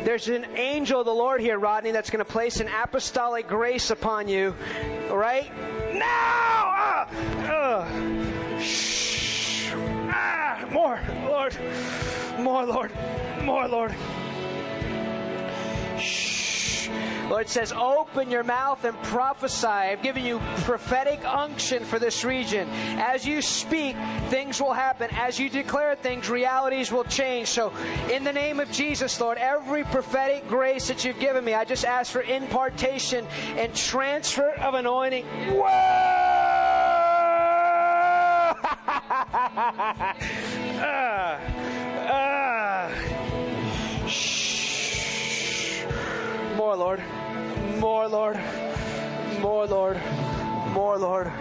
[0.04, 3.92] There's an angel of the Lord here, Rodney, that's going to place an apostolic grace
[3.92, 4.54] upon you.
[5.10, 5.50] Right?
[5.94, 6.04] Now!
[6.04, 7.08] Ah!
[7.48, 8.62] Ugh.
[8.62, 9.72] Shh.
[9.74, 10.68] Ah!
[10.74, 11.00] More,
[11.30, 11.58] Lord.
[12.40, 12.92] More, Lord.
[13.46, 13.96] More, Lord.
[17.30, 19.68] Lord says, open your mouth and prophesy.
[19.68, 22.68] I've given you prophetic unction for this region.
[22.98, 23.96] As you speak,
[24.30, 25.10] things will happen.
[25.14, 27.48] As you declare things, realities will change.
[27.50, 27.72] So,
[28.12, 31.86] in the name of Jesus, Lord, every prophetic grace that you've given me, I just
[31.86, 35.26] ask for impartation and transfer of anointing.
[35.54, 35.66] Whoa!
[40.82, 41.40] ah,
[46.70, 47.04] More, Lord.
[47.80, 48.40] More, Lord.
[49.40, 50.00] More, Lord.
[50.72, 51.32] More, Lord.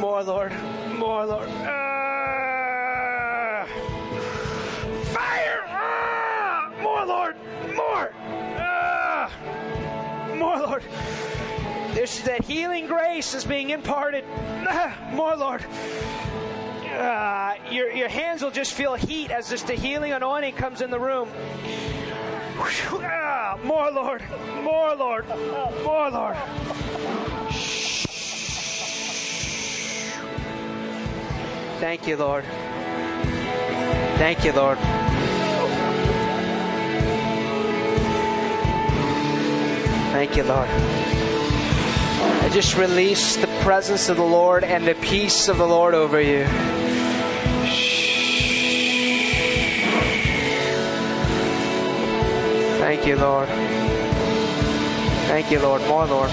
[0.00, 0.52] More, Lord.
[0.98, 1.48] More, Lord.
[1.62, 3.64] Ah.
[5.04, 5.62] Fire!
[5.68, 6.72] Ah.
[6.82, 7.36] More, Lord.
[7.76, 8.12] More.
[8.58, 9.30] Ah.
[10.36, 10.82] More, Lord.
[11.92, 14.24] This that healing grace is being imparted.
[15.12, 15.64] More, Lord.
[16.96, 20.90] Ah, your, your hands will just feel heat as just the healing anointing comes in
[20.90, 21.28] the room.
[22.56, 24.22] Ah, more, Lord.
[24.62, 25.28] More, Lord.
[25.84, 26.36] More, Lord.
[31.80, 32.44] Thank you, Lord.
[34.16, 34.78] Thank you, Lord.
[40.12, 40.68] Thank you, Lord.
[40.68, 46.20] I just release the presence of the Lord and the peace of the Lord over
[46.20, 46.46] you.
[52.84, 53.48] Thank you, Lord.
[55.28, 55.80] Thank you, Lord.
[55.88, 56.30] More, Lord.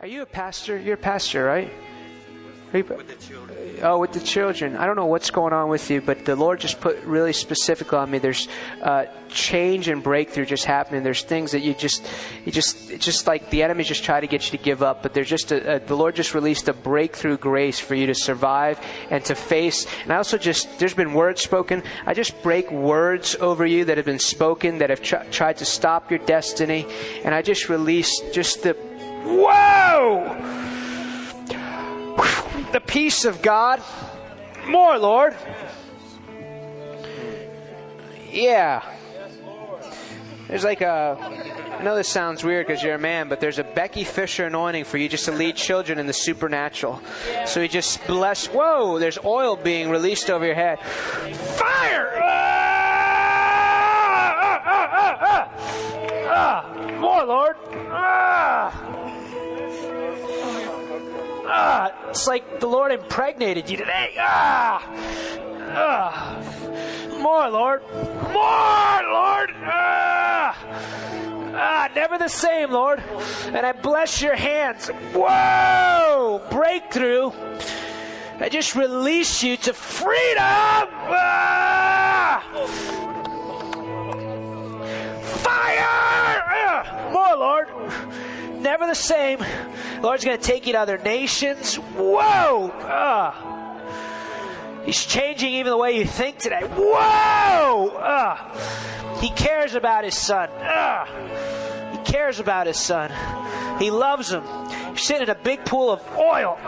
[0.00, 0.76] Are you a pastor?
[0.76, 1.70] You're a pastor, right?
[2.74, 2.84] Are you-
[3.82, 4.76] Oh, with the children.
[4.76, 7.92] I don't know what's going on with you, but the Lord just put really specific
[7.92, 8.18] on me.
[8.18, 8.48] There's
[8.80, 11.02] uh, change and breakthrough just happening.
[11.02, 12.06] There's things that you just,
[12.46, 15.02] you just, it's just like the enemy just try to get you to give up.
[15.02, 18.14] But there's just a, a, the Lord just released a breakthrough grace for you to
[18.14, 18.80] survive
[19.10, 19.86] and to face.
[20.04, 21.82] And I also just, there's been words spoken.
[22.06, 25.64] I just break words over you that have been spoken that have tr- tried to
[25.64, 26.86] stop your destiny.
[27.24, 28.72] And I just release just the,
[29.24, 30.40] whoa!
[32.74, 33.80] The peace of God.
[34.66, 35.36] More, Lord.
[38.32, 38.82] Yeah.
[40.48, 41.16] There's like a.
[41.78, 44.86] I know this sounds weird because you're a man, but there's a Becky Fischer anointing
[44.86, 47.00] for you just to lead children in the supernatural.
[47.46, 48.46] So you just bless.
[48.46, 48.98] Whoa!
[48.98, 50.80] There's oil being released over your head.
[50.80, 52.18] Fire!
[52.20, 52.74] Ah!
[54.40, 55.48] Ah, ah, ah, ah.
[56.26, 56.98] Ah!
[56.98, 57.56] More, Lord.
[57.92, 58.93] Ah!
[61.46, 64.14] Ah, it's like the Lord impregnated you today.
[64.18, 64.82] Ah,
[65.76, 66.40] ah,
[67.20, 67.82] more, Lord,
[68.32, 69.50] more, Lord.
[69.64, 70.56] Ah,
[71.54, 73.02] ah, never the same, Lord.
[73.46, 74.88] And I bless your hands.
[75.12, 77.30] Whoa, breakthrough.
[78.40, 80.40] I just release you to freedom.
[80.40, 82.42] Ah,
[85.42, 86.42] fire!
[86.48, 87.68] Ah, more, Lord.
[88.64, 89.40] Never the same.
[89.40, 91.76] The Lord's going to take you to other nations.
[91.76, 92.72] Whoa.
[92.80, 93.76] Ah.
[94.86, 96.62] He's changing even the way you think today.
[96.62, 97.92] Whoa!
[98.00, 99.18] Ah.
[99.20, 100.48] He cares about his son.
[100.62, 101.06] Ah.
[101.92, 103.12] He cares about his son.
[103.78, 104.42] He loves him.
[104.92, 106.58] He's sitting in a big pool of oil.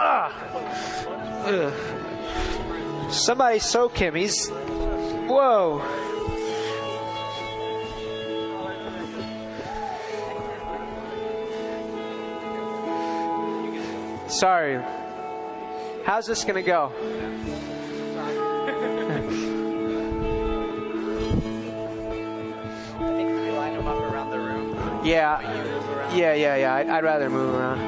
[3.10, 4.14] Somebody soak him.
[4.14, 4.51] He's.
[4.51, 5.81] Whoa.
[14.28, 14.82] Sorry.
[16.05, 16.93] How's this going to go?
[25.05, 25.40] Yeah.
[26.15, 26.74] Yeah, yeah, yeah.
[26.74, 27.78] I'd, I'd rather move around.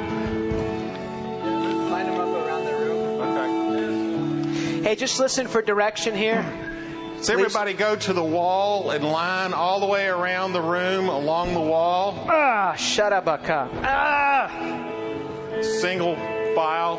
[1.91, 3.21] Line them up around the room.
[4.81, 4.83] Okay.
[4.83, 6.45] Hey, just listen for direction here.
[7.21, 11.55] So everybody go to the wall and line all the way around the room along
[11.55, 12.27] the wall.
[12.29, 13.69] Ah, shut up, Aka.
[13.83, 14.95] Ah!
[15.63, 16.17] Single
[16.55, 16.99] file.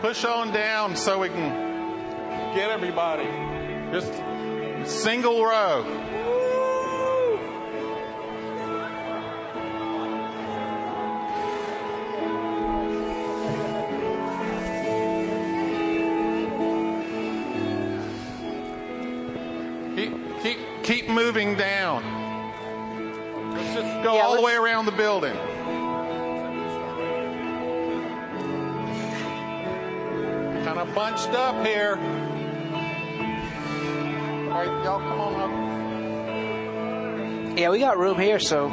[0.00, 3.24] Push on down so we can get everybody.
[3.92, 4.12] Just
[4.84, 6.11] single row.
[21.32, 22.02] Moving down.
[23.54, 25.34] Let's just go Yeah, all the way around the building.
[30.62, 31.96] Kind of bunched up here.
[34.50, 35.34] All right, y'all come on
[37.48, 37.58] up.
[37.58, 38.68] Yeah, we got room here, so.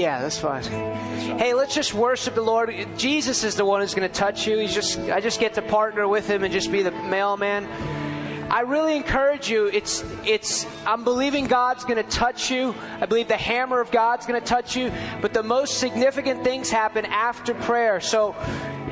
[0.00, 0.62] Yeah, that's fine.
[0.62, 2.74] Hey, let's just worship the Lord.
[2.96, 4.56] Jesus is the one who's going to touch you.
[4.58, 7.66] He's just I just get to partner with him and just be the mailman.
[8.50, 9.66] I really encourage you.
[9.66, 12.74] It's it's I'm believing God's going to touch you.
[12.98, 14.90] I believe the hammer of God's going to touch you,
[15.20, 18.00] but the most significant things happen after prayer.
[18.00, 18.34] So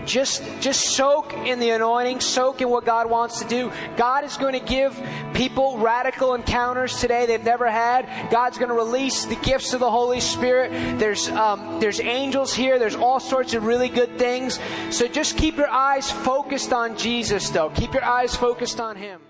[0.05, 3.73] just just soak in the anointing, soak in what God wants to do.
[3.97, 4.95] God is going to give
[5.39, 8.29] people radical encounters today they've never had.
[8.29, 10.99] God's going to release the gifts of the Holy Spirit.
[10.99, 12.81] There's um, there's angels here.
[12.81, 14.59] There's all sorts of really good things.
[14.91, 17.71] So just keep your eyes focused on Jesus, though.
[17.71, 19.21] Keep your eyes focused on Him.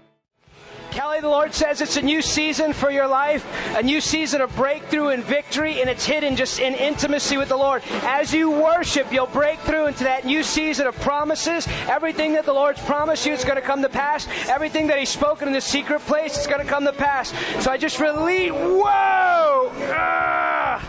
[0.98, 3.46] Kelly, the Lord says it's a new season for your life,
[3.76, 7.56] a new season of breakthrough and victory, and it's hidden just in intimacy with the
[7.56, 7.84] Lord.
[8.02, 11.68] As you worship, you'll break through into that new season of promises.
[11.86, 14.26] Everything that the Lord's promised you is going to come to pass.
[14.48, 17.32] Everything that He's spoken in the secret place is going to come to pass.
[17.62, 18.50] So I just release.
[18.50, 19.70] Whoa!
[19.92, 20.84] Ah!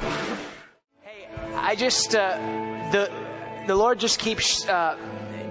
[1.01, 2.35] Hey, I just uh,
[2.91, 3.11] the
[3.67, 4.67] the Lord just keeps.
[4.67, 4.97] Uh,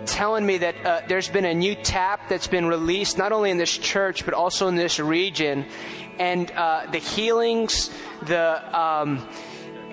[0.08, 3.58] telling me that uh, there's been a new tap that's been released, not only in
[3.58, 5.66] this church, but also in this region.
[6.18, 7.90] And uh, the healings,
[8.22, 8.78] the.
[8.78, 9.26] Um,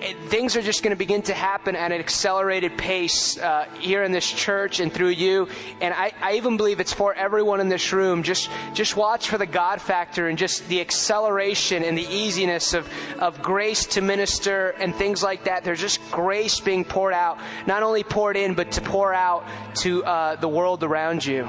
[0.06, 4.02] it- things are just going to begin to happen at an accelerated pace uh, here
[4.02, 5.48] in this church and through you.
[5.80, 8.22] And I, I even believe it's for everyone in this room.
[8.22, 12.88] Just just watch for the God factor and just the acceleration and the easiness of,
[13.18, 15.64] of grace to minister and things like that.
[15.64, 19.44] There's just grace being poured out, not only poured in, but to pour out
[19.82, 21.48] to uh, the world around you.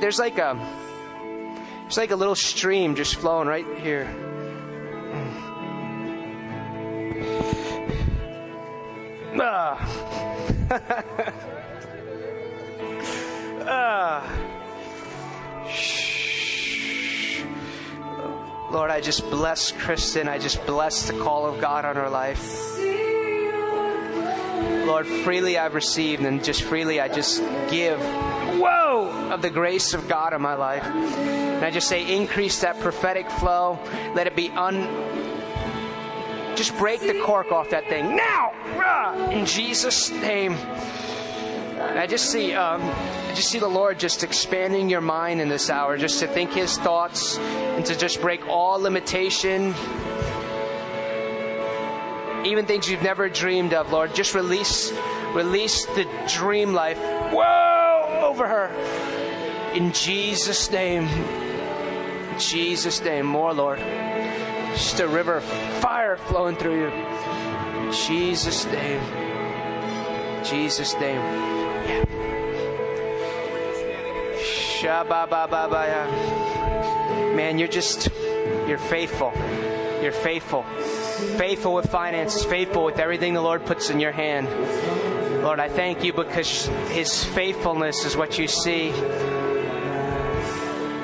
[0.00, 0.54] There's like a
[1.82, 4.08] there's like a little stream just flowing right here.
[13.66, 14.22] uh,
[15.68, 17.42] shh.
[18.70, 20.28] Lord, I just bless Kristen.
[20.28, 22.60] I just bless the call of God on her life.
[24.86, 27.40] Lord, freely I've received and just freely I just
[27.70, 30.84] give, whoa, of the grace of God in my life.
[30.84, 33.78] And I just say, increase that prophetic flow.
[34.14, 34.82] Let it be un
[36.56, 38.52] just break the cork off that thing now!
[39.30, 40.56] In Jesus' name.
[41.76, 45.70] I just see, um, I just see the Lord just expanding your mind in this
[45.70, 49.74] hour, just to think His thoughts and to just break all limitation,
[52.44, 54.14] even things you've never dreamed of, Lord.
[54.14, 54.92] Just release,
[55.32, 56.98] release the dream life.
[57.32, 58.68] Whoa, over her.
[59.74, 61.04] In Jesus' name.
[61.04, 63.80] In Jesus' name, more, Lord.
[64.74, 65.44] Just a river of
[65.80, 66.88] fire flowing through you.
[66.88, 69.00] In Jesus' name.
[70.44, 71.20] Jesus' name.
[71.86, 72.04] Yeah.
[77.34, 78.08] Man, you're just,
[78.66, 79.32] you're faithful.
[80.02, 80.64] You're faithful.
[81.38, 84.48] Faithful with finances, faithful with everything the Lord puts in your hand.
[85.42, 88.90] Lord, I thank you because His faithfulness is what you see.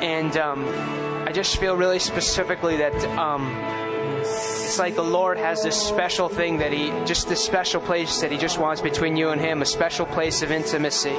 [0.03, 0.65] And um,
[1.31, 3.55] I just feel really specifically that um,
[4.25, 8.33] it's like the Lord has this special thing that He, just this special place that
[8.33, 11.15] He just wants between you and Him, a special place of intimacy.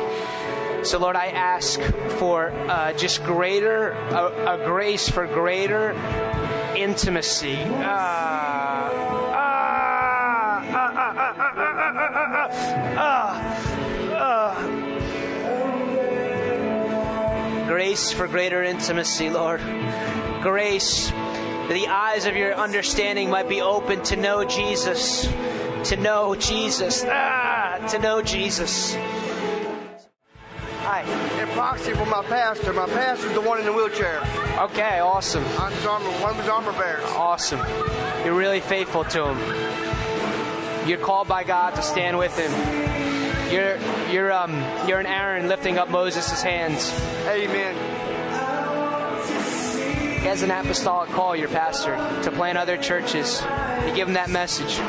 [0.84, 1.80] So, Lord, I ask
[2.20, 5.92] for uh, just greater, a, a grace for greater
[6.76, 7.56] intimacy.
[7.62, 9.11] Ah,
[17.82, 19.60] Grace for greater intimacy, Lord.
[20.44, 25.28] Grace that the eyes of your understanding might be open to know Jesus.
[25.86, 27.04] To know Jesus.
[27.08, 28.94] Ah, to know Jesus.
[30.84, 31.02] Hi.
[31.42, 32.72] in proxy for my pastor.
[32.72, 34.20] My pastor's the one in the wheelchair.
[34.60, 35.44] Okay, awesome.
[35.58, 37.04] I'm his armor, one of his armor bearers.
[37.16, 37.62] Awesome.
[38.24, 40.88] You're really faithful to him.
[40.88, 43.11] You're called by God to stand with him.
[43.52, 43.78] You're
[44.10, 44.54] you're um
[44.88, 46.90] you're an Aaron lifting up Moses' hands.
[47.28, 47.76] Amen.
[50.22, 53.42] He has an apostolic call, your pastor, to plant other churches.
[53.86, 54.80] You give him that message.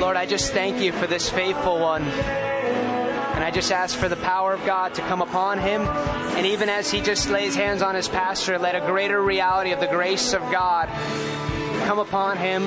[0.00, 2.02] Lord, I just thank you for this faithful one.
[2.02, 5.82] And I just ask for the power of God to come upon him.
[5.82, 9.78] And even as he just lays hands on his pastor, let a greater reality of
[9.78, 10.88] the grace of God
[11.86, 12.64] come upon him